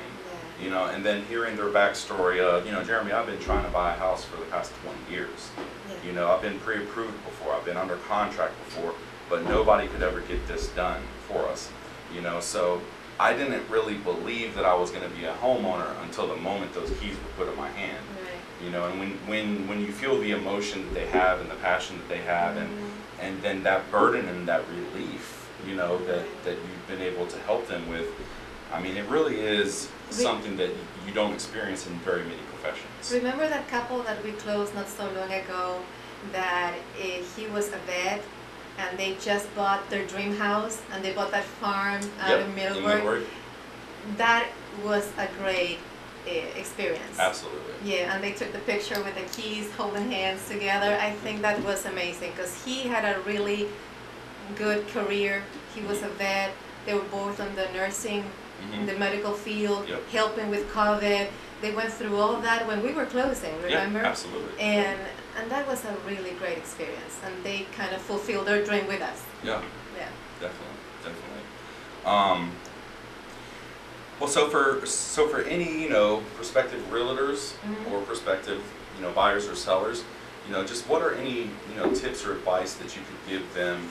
Yeah. 0.58 0.64
You 0.64 0.70
know, 0.70 0.86
and 0.86 1.04
then 1.04 1.24
hearing 1.26 1.56
their 1.56 1.66
backstory 1.68 2.40
of, 2.40 2.66
you 2.66 2.72
know, 2.72 2.82
Jeremy, 2.82 3.12
I've 3.12 3.26
been 3.26 3.38
trying 3.38 3.64
to 3.64 3.70
buy 3.70 3.94
a 3.94 3.96
house 3.98 4.24
for 4.24 4.36
the 4.36 4.46
past 4.46 4.72
20 4.82 4.98
years. 5.12 5.50
Yeah. 5.88 6.08
You 6.08 6.12
know, 6.12 6.28
I've 6.30 6.42
been 6.42 6.58
pre-approved 6.60 7.22
before, 7.24 7.54
I've 7.54 7.64
been 7.64 7.76
under 7.76 7.96
contract 7.96 8.54
before, 8.64 8.94
but 9.30 9.44
nobody 9.48 9.88
could 9.88 10.02
ever 10.02 10.20
get 10.20 10.46
this 10.46 10.68
done 10.70 11.00
for 11.28 11.46
us. 11.46 11.70
You 12.12 12.20
know, 12.20 12.40
so 12.40 12.82
I 13.18 13.34
didn't 13.34 13.66
really 13.70 13.94
believe 13.94 14.54
that 14.56 14.64
I 14.64 14.74
was 14.74 14.90
going 14.90 15.08
to 15.08 15.16
be 15.16 15.24
a 15.24 15.34
homeowner 15.34 15.94
until 16.02 16.26
the 16.26 16.36
moment 16.36 16.74
those 16.74 16.90
keys 16.98 17.14
were 17.14 17.44
put 17.44 17.48
in 17.48 17.56
my 17.56 17.68
hand. 17.68 18.04
Right. 18.16 18.66
You 18.66 18.72
know, 18.72 18.88
and 18.88 18.98
when 18.98 19.10
when 19.26 19.68
when 19.68 19.80
you 19.80 19.92
feel 19.92 20.18
the 20.18 20.32
emotion 20.32 20.84
that 20.86 20.94
they 20.94 21.06
have 21.06 21.40
and 21.40 21.50
the 21.50 21.54
passion 21.56 21.96
that 21.98 22.08
they 22.08 22.22
have, 22.22 22.56
and 22.56 22.68
and 23.20 23.40
then 23.42 23.62
that 23.62 23.90
burden 23.90 24.28
and 24.28 24.48
that 24.48 24.64
relief, 24.68 25.48
you 25.66 25.76
know, 25.76 25.98
that, 26.06 26.24
that 26.44 26.56
you've 26.56 26.88
been 26.88 27.00
able 27.00 27.26
to 27.26 27.38
help 27.40 27.68
them 27.68 27.88
with, 27.88 28.08
I 28.72 28.80
mean, 28.80 28.96
it 28.96 29.06
really 29.08 29.38
is 29.40 29.88
Re- 30.08 30.16
something 30.16 30.56
that 30.56 30.70
you 31.06 31.12
don't 31.12 31.32
experience 31.32 31.86
in 31.86 31.94
very 31.98 32.22
many 32.22 32.40
professions. 32.50 33.12
Remember 33.12 33.46
that 33.48 33.68
couple 33.68 34.02
that 34.02 34.22
we 34.24 34.32
closed 34.32 34.74
not 34.74 34.88
so 34.88 35.04
long 35.12 35.32
ago 35.32 35.80
that 36.32 36.74
uh, 36.98 37.04
he 37.36 37.46
was 37.46 37.68
a 37.68 37.78
vet 37.86 38.22
and 38.88 38.98
they 38.98 39.14
just 39.20 39.54
bought 39.54 39.88
their 39.90 40.04
dream 40.06 40.34
house 40.36 40.80
and 40.92 41.04
they 41.04 41.12
bought 41.12 41.30
that 41.32 41.44
farm 41.44 42.00
out 42.20 42.30
Yep, 42.30 42.40
in 42.40 42.46
in 42.50 42.54
Middleburg? 42.56 43.24
That 44.16 44.46
was 44.84 45.10
a 45.18 45.28
great 45.42 45.78
uh, 46.26 46.30
experience. 46.58 47.18
absolutely. 47.18 47.60
Yeah, 47.84 48.14
and 48.14 48.22
they 48.24 48.32
took 48.32 48.52
the 48.52 48.58
picture 48.60 49.00
with 49.02 49.14
the 49.14 49.26
keys, 49.40 49.70
holding 49.72 50.10
hands 50.10 50.48
together. 50.48 50.96
I 51.00 51.10
think 51.10 51.42
that 51.42 51.62
was 51.64 51.84
amazing 51.86 52.30
because 52.32 52.64
he 52.64 52.82
had 52.82 53.04
a 53.04 53.20
really 53.22 53.68
good 54.56 54.86
career. 54.88 55.42
He 55.74 55.82
was 55.82 56.02
a 56.02 56.08
vet. 56.08 56.52
They 56.86 56.94
were 56.94 57.00
both 57.10 57.40
on 57.40 57.54
the 57.54 57.68
nursing, 57.72 58.24
in 58.72 58.80
Mhm. 58.80 58.86
the 58.86 58.94
medical 58.98 59.32
field, 59.32 59.88
Yep. 59.88 60.08
helping 60.10 60.50
with 60.50 60.70
COVID. 60.72 61.28
They 61.62 61.72
went 61.72 61.92
through 61.92 62.16
all 62.18 62.36
of 62.36 62.42
that 62.42 62.66
when 62.66 62.82
we 62.82 62.92
were 62.92 63.06
closing, 63.06 63.54
remember? 63.62 64.00
Yeah, 64.00 64.06
absolutely. 64.06 64.58
And 64.60 64.98
and 65.40 65.50
that 65.50 65.66
was 65.66 65.84
a 65.84 65.94
really 66.06 66.32
great 66.32 66.58
experience. 66.58 67.18
And 67.24 67.44
they 67.44 67.66
kind 67.76 67.94
of 67.94 68.00
fulfilled 68.02 68.46
their 68.46 68.64
dream 68.64 68.86
with 68.86 69.00
us. 69.00 69.22
Yeah. 69.42 69.62
Yeah. 69.96 70.08
Definitely, 70.40 70.76
definitely. 71.02 71.42
Um, 72.04 72.50
well, 74.18 74.28
so 74.28 74.48
for 74.48 74.84
so 74.86 75.28
for 75.28 75.42
any 75.42 75.82
you 75.82 75.88
know 75.88 76.22
prospective 76.36 76.80
realtors 76.90 77.54
Mhm. 77.64 77.90
or 77.92 78.00
prospective 78.02 78.62
you 78.96 79.02
know 79.02 79.10
buyers 79.12 79.48
or 79.48 79.54
sellers, 79.54 80.04
you 80.46 80.52
know, 80.52 80.64
just 80.64 80.86
what 80.88 81.02
are 81.02 81.14
any 81.14 81.42
you 81.70 81.76
know 81.76 81.90
tips 81.92 82.24
or 82.26 82.32
advice 82.32 82.74
that 82.74 82.94
you 82.96 83.02
could 83.02 83.30
give 83.32 83.54
them 83.54 83.88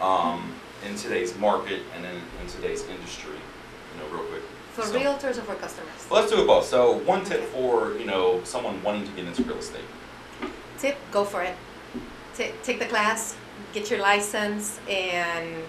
um, 0.00 0.54
in 0.86 0.96
today's 0.96 1.36
market 1.38 1.80
and 1.94 2.04
in, 2.06 2.14
in 2.40 2.46
today's 2.48 2.82
industry, 2.86 3.32
you 3.34 4.00
know, 4.02 4.08
real 4.14 4.24
quick. 4.28 4.42
For 4.72 4.82
So- 4.86 4.98
realtors 4.98 5.36
or 5.38 5.42
for 5.42 5.54
customers? 5.56 5.92
Well, 6.08 6.20
let's 6.20 6.32
do 6.32 6.42
it 6.42 6.46
both. 6.46 6.66
So, 6.66 6.92
one 6.92 7.24
tip 7.24 7.42
for 7.52 7.92
you 7.98 8.04
know 8.06 8.42
someone 8.44 8.82
wanting 8.82 9.04
to 9.06 9.12
get 9.12 9.26
into 9.26 9.42
real 9.44 9.58
estate. 9.58 9.84
Tip, 10.80 10.96
go 11.12 11.24
for 11.24 11.42
it. 11.42 11.56
Ta- 12.36 12.54
take 12.62 12.78
the 12.78 12.86
class, 12.86 13.36
get 13.74 13.90
your 13.90 14.00
license, 14.00 14.80
and 14.88 15.62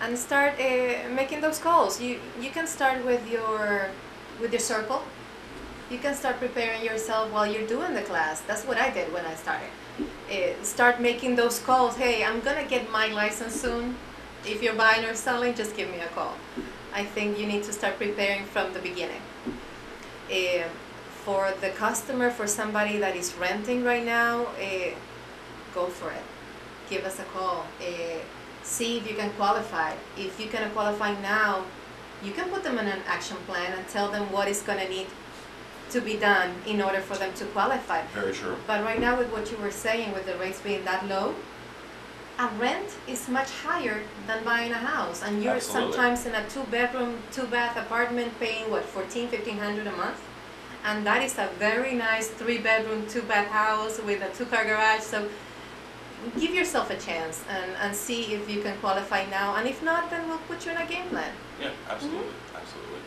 and 0.00 0.18
start 0.18 0.54
uh, 0.60 1.08
making 1.14 1.40
those 1.40 1.58
calls. 1.58 2.00
You 2.00 2.20
you 2.40 2.50
can 2.50 2.66
start 2.66 3.04
with 3.04 3.28
your 3.28 3.90
with 4.40 4.52
your 4.52 4.60
circle. 4.60 5.02
You 5.90 5.98
can 5.98 6.14
start 6.14 6.40
preparing 6.40 6.82
yourself 6.84 7.32
while 7.32 7.46
you're 7.46 7.66
doing 7.66 7.94
the 7.94 8.02
class. 8.02 8.40
That's 8.40 8.64
what 8.64 8.76
I 8.78 8.90
did 8.90 9.12
when 9.12 9.24
I 9.24 9.34
started. 9.34 9.70
Uh, 10.30 10.62
start 10.62 11.00
making 11.00 11.36
those 11.36 11.60
calls. 11.60 11.96
Hey, 11.96 12.24
I'm 12.24 12.40
gonna 12.40 12.64
get 12.64 12.90
my 12.90 13.06
license 13.08 13.60
soon. 13.60 13.96
If 14.44 14.62
you're 14.62 14.74
buying 14.74 15.04
or 15.04 15.14
selling, 15.14 15.54
just 15.54 15.76
give 15.76 15.88
me 15.90 16.00
a 16.00 16.08
call. 16.08 16.34
I 16.94 17.04
think 17.04 17.38
you 17.38 17.46
need 17.46 17.62
to 17.64 17.72
start 17.72 17.98
preparing 17.98 18.44
from 18.44 18.72
the 18.72 18.80
beginning. 18.80 19.22
Uh, 20.30 20.64
for 21.26 21.52
the 21.60 21.70
customer, 21.70 22.30
for 22.30 22.46
somebody 22.46 22.98
that 22.98 23.16
is 23.16 23.34
renting 23.34 23.82
right 23.82 24.04
now, 24.04 24.46
uh, 24.62 24.94
go 25.74 25.86
for 25.86 26.12
it. 26.12 26.22
Give 26.88 27.04
us 27.04 27.18
a 27.18 27.24
call. 27.24 27.66
Uh, 27.80 28.20
see 28.62 28.98
if 28.98 29.10
you 29.10 29.16
can 29.16 29.30
qualify. 29.32 29.92
If 30.16 30.38
you 30.38 30.46
can 30.46 30.70
qualify 30.70 31.20
now, 31.20 31.64
you 32.22 32.30
can 32.30 32.48
put 32.48 32.62
them 32.62 32.78
in 32.78 32.86
an 32.86 33.02
action 33.08 33.36
plan 33.48 33.76
and 33.76 33.88
tell 33.88 34.08
them 34.08 34.30
what 34.30 34.46
is 34.46 34.62
going 34.62 34.78
to 34.78 34.88
need 34.88 35.08
to 35.90 36.00
be 36.00 36.16
done 36.16 36.54
in 36.64 36.80
order 36.80 37.00
for 37.00 37.16
them 37.16 37.34
to 37.34 37.44
qualify. 37.46 38.06
Very 38.14 38.32
true. 38.32 38.54
But 38.68 38.84
right 38.84 39.00
now, 39.00 39.18
with 39.18 39.32
what 39.32 39.50
you 39.50 39.56
were 39.56 39.72
saying, 39.72 40.12
with 40.12 40.26
the 40.26 40.36
rates 40.38 40.60
being 40.60 40.84
that 40.84 41.08
low, 41.08 41.34
a 42.38 42.46
rent 42.60 42.94
is 43.08 43.28
much 43.28 43.50
higher 43.50 44.02
than 44.28 44.44
buying 44.44 44.70
a 44.70 44.82
house. 44.94 45.24
And 45.24 45.42
you're 45.42 45.56
Absolutely. 45.56 45.92
sometimes 45.92 46.24
in 46.24 46.36
a 46.36 46.48
two 46.48 46.62
bedroom, 46.70 47.18
two 47.32 47.48
bath 47.48 47.76
apartment 47.76 48.38
paying 48.38 48.70
what, 48.70 48.84
14, 48.84 49.28
1500 49.28 49.86
a 49.88 49.92
month? 49.92 50.20
And 50.86 51.04
that 51.04 51.20
is 51.24 51.36
a 51.36 51.50
very 51.58 51.94
nice 51.94 52.28
three 52.28 52.58
bedroom, 52.58 53.06
two 53.08 53.22
bath 53.22 53.48
house 53.48 54.00
with 54.00 54.22
a 54.22 54.30
two 54.36 54.46
car 54.46 54.64
garage. 54.64 55.00
So 55.00 55.28
give 56.38 56.54
yourself 56.54 56.90
a 56.90 56.96
chance 56.96 57.42
and, 57.50 57.72
and 57.80 57.94
see 57.94 58.34
if 58.34 58.48
you 58.48 58.62
can 58.62 58.78
qualify 58.78 59.26
now. 59.28 59.56
And 59.56 59.68
if 59.68 59.82
not, 59.82 60.10
then 60.10 60.28
we'll 60.28 60.38
put 60.46 60.64
you 60.64 60.70
in 60.70 60.78
a 60.78 60.86
game 60.86 61.08
plan. 61.08 61.32
Yeah, 61.60 61.70
absolutely, 61.90 62.32
absolutely. 62.54 63.00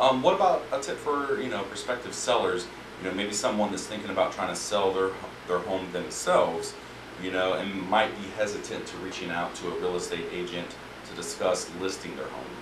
Um, 0.00 0.22
what 0.22 0.34
about 0.34 0.64
a 0.72 0.80
tip 0.80 0.96
for 0.96 1.40
you 1.40 1.48
know 1.48 1.62
prospective 1.62 2.14
sellers? 2.14 2.66
You 3.00 3.08
know, 3.08 3.14
maybe 3.14 3.32
someone 3.32 3.70
that's 3.70 3.86
thinking 3.86 4.10
about 4.10 4.32
trying 4.32 4.48
to 4.48 4.56
sell 4.56 4.92
their 4.92 5.10
their 5.46 5.60
home 5.60 5.86
themselves, 5.92 6.74
you 7.22 7.30
know, 7.30 7.52
and 7.52 7.88
might 7.88 8.10
be 8.20 8.26
hesitant 8.36 8.86
to 8.86 8.96
reaching 8.96 9.30
out 9.30 9.54
to 9.56 9.68
a 9.68 9.78
real 9.78 9.94
estate 9.94 10.26
agent 10.32 10.68
to 11.08 11.14
discuss 11.14 11.70
listing 11.80 12.16
their 12.16 12.26
home. 12.26 12.56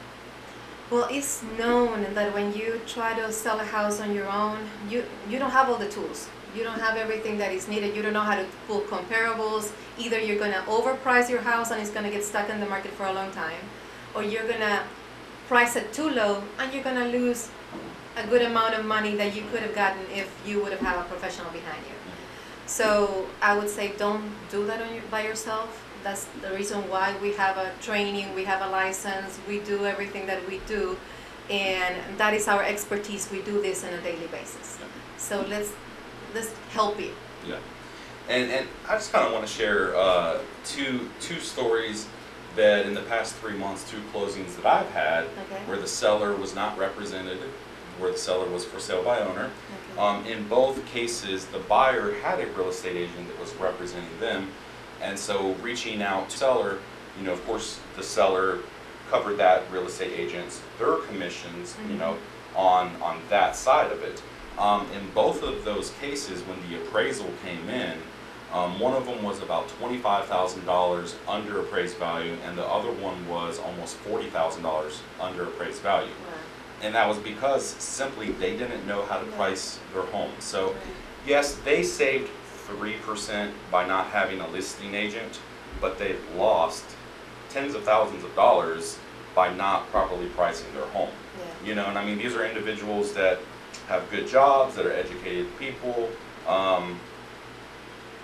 Well, 0.91 1.07
it's 1.11 1.43
known 1.59 2.15
that 2.15 2.33
when 2.33 2.55
you 2.55 2.81
try 2.87 3.13
to 3.13 3.31
sell 3.31 3.61
a 3.61 3.65
house 3.65 4.01
on 4.01 4.15
your 4.15 4.27
own, 4.27 4.57
you, 4.89 5.05
you 5.29 5.39
don't 5.39 5.51
have 5.51 5.69
all 5.69 5.77
the 5.77 5.89
tools. 5.91 6.31
You 6.57 6.65
don't 6.65 6.81
have 6.81 6.97
everything 6.97 7.37
that 7.39 7.53
is 7.53 7.69
needed. 7.69 7.95
You 7.95 8.01
don't 8.01 8.15
know 8.15 8.23
how 8.23 8.37
to 8.37 8.47
pull 8.67 8.81
comparables. 8.81 9.71
Either 9.99 10.19
you're 10.19 10.39
going 10.39 10.53
to 10.53 10.61
overprice 10.61 11.29
your 11.29 11.43
house 11.43 11.71
and 11.71 11.81
it's 11.81 11.91
going 11.91 12.07
to 12.07 12.11
get 12.11 12.25
stuck 12.25 12.49
in 12.49 12.59
the 12.59 12.67
market 12.67 12.93
for 12.93 13.05
a 13.05 13.13
long 13.13 13.31
time, 13.33 13.61
or 14.15 14.23
you're 14.23 14.45
going 14.45 14.61
to 14.61 14.83
price 15.47 15.77
it 15.77 15.93
too 15.93 16.09
low 16.09 16.43
and 16.59 16.73
you're 16.73 16.83
going 16.83 16.97
to 16.97 17.19
lose 17.19 17.51
a 18.17 18.27
good 18.27 18.43
amount 18.43 18.75
of 18.75 18.87
money 18.87 19.15
that 19.17 19.37
you 19.37 19.43
could 19.51 19.61
have 19.61 19.75
gotten 19.75 20.01
if 20.11 20.35
you 20.47 20.63
would 20.63 20.73
have 20.73 20.81
had 20.81 20.99
a 20.99 21.05
professional 21.05 21.51
behind 21.51 21.85
you. 21.87 21.95
So 22.65 23.27
I 23.43 23.57
would 23.59 23.69
say 23.69 23.93
don't 23.99 24.25
do 24.51 24.67
that 24.67 24.81
your, 24.91 25.03
by 25.11 25.23
yourself. 25.23 25.85
That's 26.05 26.25
the 26.43 26.51
reason 26.55 26.89
why 26.89 27.15
we 27.21 27.33
have 27.33 27.57
a 27.57 27.73
training, 27.83 28.35
we 28.35 28.45
have 28.45 28.63
a 28.63 28.69
license, 28.71 29.39
we 29.49 29.59
do 29.61 29.85
everything 29.85 30.27
that 30.27 30.47
we 30.49 30.61
do, 30.67 30.97
and 31.51 31.95
that 32.19 32.35
is 32.35 32.47
our 32.49 32.63
expertise. 32.63 33.29
We 33.31 33.43
do 33.43 33.61
this 33.61 33.85
on 33.85 33.93
a 33.93 34.01
daily 34.01 34.27
basis. 34.29 34.79
So 35.17 35.45
let's 35.49 35.73
let's 36.35 36.53
help 36.71 37.01
you. 37.01 37.13
Yeah, 37.47 37.57
and 38.29 38.51
and 38.51 38.67
I 38.89 38.95
just 38.95 39.13
kind 39.13 39.27
of 39.27 39.33
want 39.33 39.47
to 39.47 39.53
share 39.53 39.97
uh, 39.97 40.39
two 40.65 41.09
two 41.21 41.41
stories 41.41 42.07
that 42.57 42.87
in 42.87 42.95
the 42.95 43.03
past 43.03 43.35
three 43.37 43.57
months, 43.57 43.89
two 43.91 44.01
closings 44.13 44.57
that 44.57 44.67
I've 44.67 44.91
had, 44.91 45.25
Okay. 45.25 45.63
where 45.67 45.79
the 45.79 45.87
seller 45.87 46.35
was 46.35 46.55
not 46.55 46.77
represented, 46.79 47.39
where 47.99 48.11
the 48.11 48.19
seller 48.19 48.49
was 48.49 48.65
for 48.65 48.81
sale 48.81 49.03
by 49.03 49.21
owner. 49.21 49.51
Okay. 49.51 50.01
Um, 50.01 50.25
in 50.27 50.49
both 50.49 50.85
cases, 50.87 51.45
the 51.47 51.59
buyer 51.61 52.15
had 52.23 52.41
a 52.41 52.47
real 52.49 52.69
estate 52.69 52.97
agent 52.97 53.29
that 53.29 53.39
was 53.39 53.55
representing 53.57 54.19
them, 54.19 54.51
and 55.03 55.19
so 55.19 55.53
reaching 55.63 56.03
out 56.03 56.29
to 56.31 56.39
seller, 56.39 56.79
you 57.19 57.25
know, 57.25 57.33
of 57.33 57.45
course, 57.47 57.81
the 57.97 58.03
seller 58.03 58.59
covered 59.11 59.37
that 59.39 59.63
real 59.73 59.87
estate 59.87 60.13
agent's 60.19 60.61
their 60.79 60.97
commissions, 60.97 61.75
you 61.89 61.95
Mhm. 61.95 61.99
know, 61.99 62.17
on 62.55 62.91
on 63.03 63.21
that 63.31 63.57
side 63.57 63.91
of 63.93 64.03
it. 64.03 64.21
Um, 64.59 64.87
in 64.95 65.09
both 65.15 65.43
of 65.43 65.65
those 65.65 65.91
cases, 66.01 66.43
when 66.43 66.59
the 66.69 66.77
appraisal 66.83 67.31
came 67.45 67.69
in, 67.71 67.95
um, 68.53 68.79
one 68.81 68.93
of 68.95 69.07
them 69.07 69.23
was 69.23 69.41
about 69.43 69.69
twenty-five 69.79 70.27
thousand 70.27 70.65
dollars 70.67 71.15
under 71.29 71.61
appraised 71.61 71.97
value, 71.97 72.37
and 72.47 72.59
the 72.59 72.67
other 72.67 72.91
one 72.91 73.29
was 73.29 73.59
almost 73.61 73.97
forty 73.99 74.27
thousand 74.29 74.63
dollars 74.63 75.01
under 75.21 75.45
appraised 75.45 75.81
value. 75.83 76.09
Right. 76.09 76.85
And 76.85 76.95
that 76.95 77.09
was 77.09 77.19
because 77.19 77.65
simply 77.67 78.31
they 78.33 78.57
didn't 78.57 78.87
know 78.87 79.05
how 79.07 79.19
to 79.19 79.27
price 79.33 79.79
their 79.93 80.03
home. 80.05 80.33
So 80.41 80.75
yes, 81.27 81.55
they 81.65 81.83
saved 81.83 82.31
three 82.69 82.95
percent 83.07 83.53
by 83.71 83.87
not 83.87 84.07
having 84.09 84.41
a 84.41 84.49
listing 84.49 84.95
agent, 84.95 85.41
but 85.81 85.99
they've 85.99 86.23
lost 86.37 86.85
tens 87.51 87.75
of 87.75 87.83
thousands 87.83 88.23
of 88.25 88.35
dollars 88.35 88.99
by 89.35 89.53
not 89.55 89.91
properly 89.91 90.27
pricing 90.29 90.73
their 90.75 90.87
home. 90.87 91.11
Yeah. 91.39 91.69
You 91.69 91.75
know, 91.75 91.87
and 91.87 91.99
I 91.99 92.05
mean, 92.05 92.19
these 92.19 92.35
are 92.35 92.47
individuals 92.47 93.13
that 93.15 93.39
have 93.89 94.11
good 94.11 94.29
jobs, 94.29 94.75
that 94.77 94.85
are 94.85 94.93
educated 94.93 95.47
people, 95.59 96.11
um, 96.47 96.99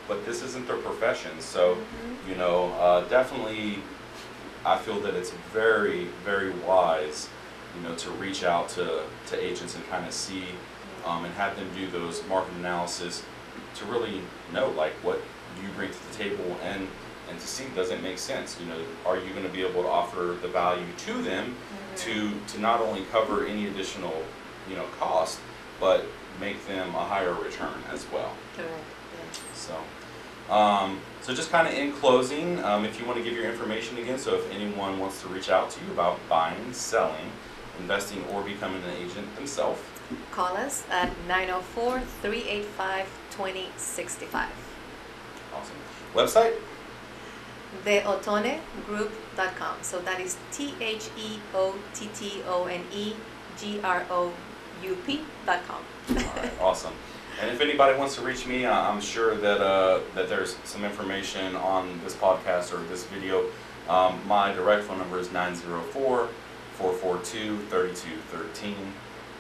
but 0.08 0.26
this 0.26 0.42
isn't 0.42 0.66
their 0.66 0.76
profession. 0.76 1.40
So, 1.40 1.76
Mhm. 1.76 2.28
you 2.28 2.34
know, 2.34 2.74
uh, 2.78 3.00
definitely, 3.08 3.78
I 4.64 4.76
feel 4.76 5.00
that 5.00 5.14
it's 5.14 5.30
very, 5.52 6.08
very 6.24 6.50
wise, 6.50 7.28
you 7.76 7.88
know, 7.88 7.94
to 7.96 8.10
reach 8.10 8.44
out 8.44 8.68
to, 8.70 9.02
to 9.28 9.42
agents 9.42 9.74
and 9.74 9.88
kind 9.88 10.06
of 10.06 10.12
see 10.12 10.44
um, 11.06 11.24
and 11.24 11.34
have 11.34 11.56
them 11.56 11.68
do 11.74 11.86
those 11.86 12.22
market 12.28 12.54
analysis 12.54 13.22
to 13.76 13.84
really 13.86 14.20
know 14.52 14.68
like 14.70 14.92
what 15.02 15.20
you 15.62 15.68
bring 15.76 15.90
to 15.90 16.08
the 16.10 16.14
table 16.16 16.56
and 16.62 16.86
and 17.30 17.40
to 17.40 17.46
see 17.46 17.64
does 17.74 17.90
it 17.90 18.02
make 18.02 18.18
sense 18.18 18.58
you 18.60 18.66
know 18.66 18.78
are 19.06 19.16
you 19.18 19.30
going 19.30 19.44
to 19.44 19.48
be 19.52 19.62
able 19.62 19.82
to 19.82 19.88
offer 19.88 20.36
the 20.42 20.48
value 20.48 20.86
to 20.98 21.22
them 21.22 21.54
Mhm. 21.56 21.98
to 22.04 22.52
to 22.54 22.60
not 22.60 22.80
only 22.80 23.04
cover 23.12 23.46
any 23.46 23.66
additional 23.66 24.22
you 24.68 24.76
know 24.76 24.84
cost 24.98 25.38
but 25.80 26.04
make 26.40 26.66
them 26.66 26.94
a 26.94 27.04
higher 27.04 27.32
return 27.32 27.82
as 27.92 28.04
well 28.12 28.32
Correct. 28.56 28.72
Yes. 29.28 29.40
so 29.54 29.76
um, 30.52 31.00
so 31.22 31.32
just 31.34 31.50
kind 31.50 31.66
of 31.66 31.72
in 31.72 31.92
closing 31.92 32.62
um, 32.64 32.84
if 32.84 33.00
you 33.00 33.06
want 33.06 33.16
to 33.16 33.24
give 33.24 33.32
your 33.32 33.50
information 33.50 33.96
again 33.98 34.18
so 34.18 34.34
if 34.34 34.50
anyone 34.52 34.98
wants 34.98 35.22
to 35.22 35.28
reach 35.28 35.48
out 35.48 35.70
to 35.70 35.80
you 35.84 35.92
about 35.92 36.18
buying 36.28 36.72
selling 36.72 37.30
investing 37.80 38.22
or 38.32 38.42
becoming 38.42 38.82
an 38.84 38.90
agent 39.02 39.34
themselves 39.36 39.80
Call 40.32 40.54
us 40.58 40.84
at 40.90 41.08
904 41.26 42.00
385 42.20 43.08
2065. 43.36 44.48
awesome 45.54 45.76
website 46.14 46.54
theottonegroup.com. 47.84 49.76
So 49.82 49.98
that 50.00 50.20
is 50.20 50.36
T 50.52 50.74
H 50.80 51.08
E 51.18 51.38
O 51.54 51.74
T 51.92 52.08
T 52.14 52.42
O 52.46 52.66
N 52.66 52.82
E 52.92 53.14
G 53.58 53.80
R 53.82 54.06
O 54.10 54.32
U 54.82 54.96
P.com. 55.06 55.82
Right, 56.10 56.52
awesome. 56.60 56.92
And 57.40 57.50
if 57.50 57.60
anybody 57.60 57.98
wants 57.98 58.14
to 58.16 58.20
reach 58.22 58.46
me, 58.46 58.64
I- 58.64 58.88
I'm 58.90 59.00
sure 59.00 59.34
that 59.36 59.60
uh, 59.60 60.00
that 60.14 60.28
there's 60.28 60.56
some 60.64 60.84
information 60.84 61.56
on 61.56 62.00
this 62.04 62.14
podcast 62.14 62.72
or 62.72 62.78
this 62.88 63.04
video. 63.04 63.46
Um, 63.88 64.20
my 64.26 64.52
direct 64.52 64.84
phone 64.84 64.98
number 64.98 65.18
is 65.18 65.32
904 65.32 66.28
442 66.78 67.58
3213. 67.68 68.76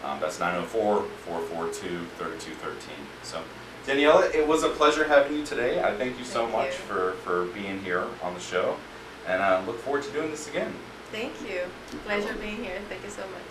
Um, 0.04 0.20
That's 0.20 0.38
904 0.38 1.02
442 1.24 2.06
3213. 2.18 2.94
So, 3.22 3.40
Daniella, 3.86 4.30
it 4.32 4.46
was 4.46 4.62
a 4.62 4.70
pleasure 4.70 5.04
having 5.04 5.36
you 5.36 5.44
today. 5.44 5.82
I 5.82 5.94
thank 5.94 6.18
you 6.18 6.24
so 6.24 6.46
Thank 6.46 6.52
much 6.52 6.66
you. 6.68 6.72
for, 6.72 7.12
for 7.22 7.44
being 7.46 7.82
here 7.82 8.06
on 8.22 8.32
the 8.32 8.40
show. 8.40 8.76
And 9.26 9.42
I 9.42 9.64
look 9.66 9.78
forward 9.80 10.02
to 10.04 10.10
doing 10.10 10.30
this 10.30 10.48
again. 10.48 10.72
Thank 11.12 11.32
you. 11.42 11.62
Pleasure 12.06 12.34
being 12.40 12.64
here. 12.64 12.78
Thank 12.88 13.04
you 13.04 13.10
so 13.10 13.22
much. 13.22 13.42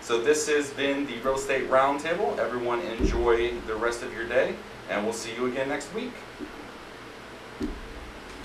So 0.00 0.22
this 0.22 0.48
has 0.48 0.70
been 0.70 1.06
the 1.06 1.18
Real 1.18 1.34
Estate 1.34 1.68
Roundtable. 1.68 2.38
Everyone 2.38 2.80
enjoy 2.80 3.58
the 3.66 3.74
rest 3.74 4.02
of 4.02 4.12
your 4.12 4.26
day, 4.26 4.54
and 4.88 5.04
we'll 5.04 5.12
see 5.12 5.34
you 5.34 5.46
again 5.46 5.68
next 5.68 5.92
week. 5.94 6.12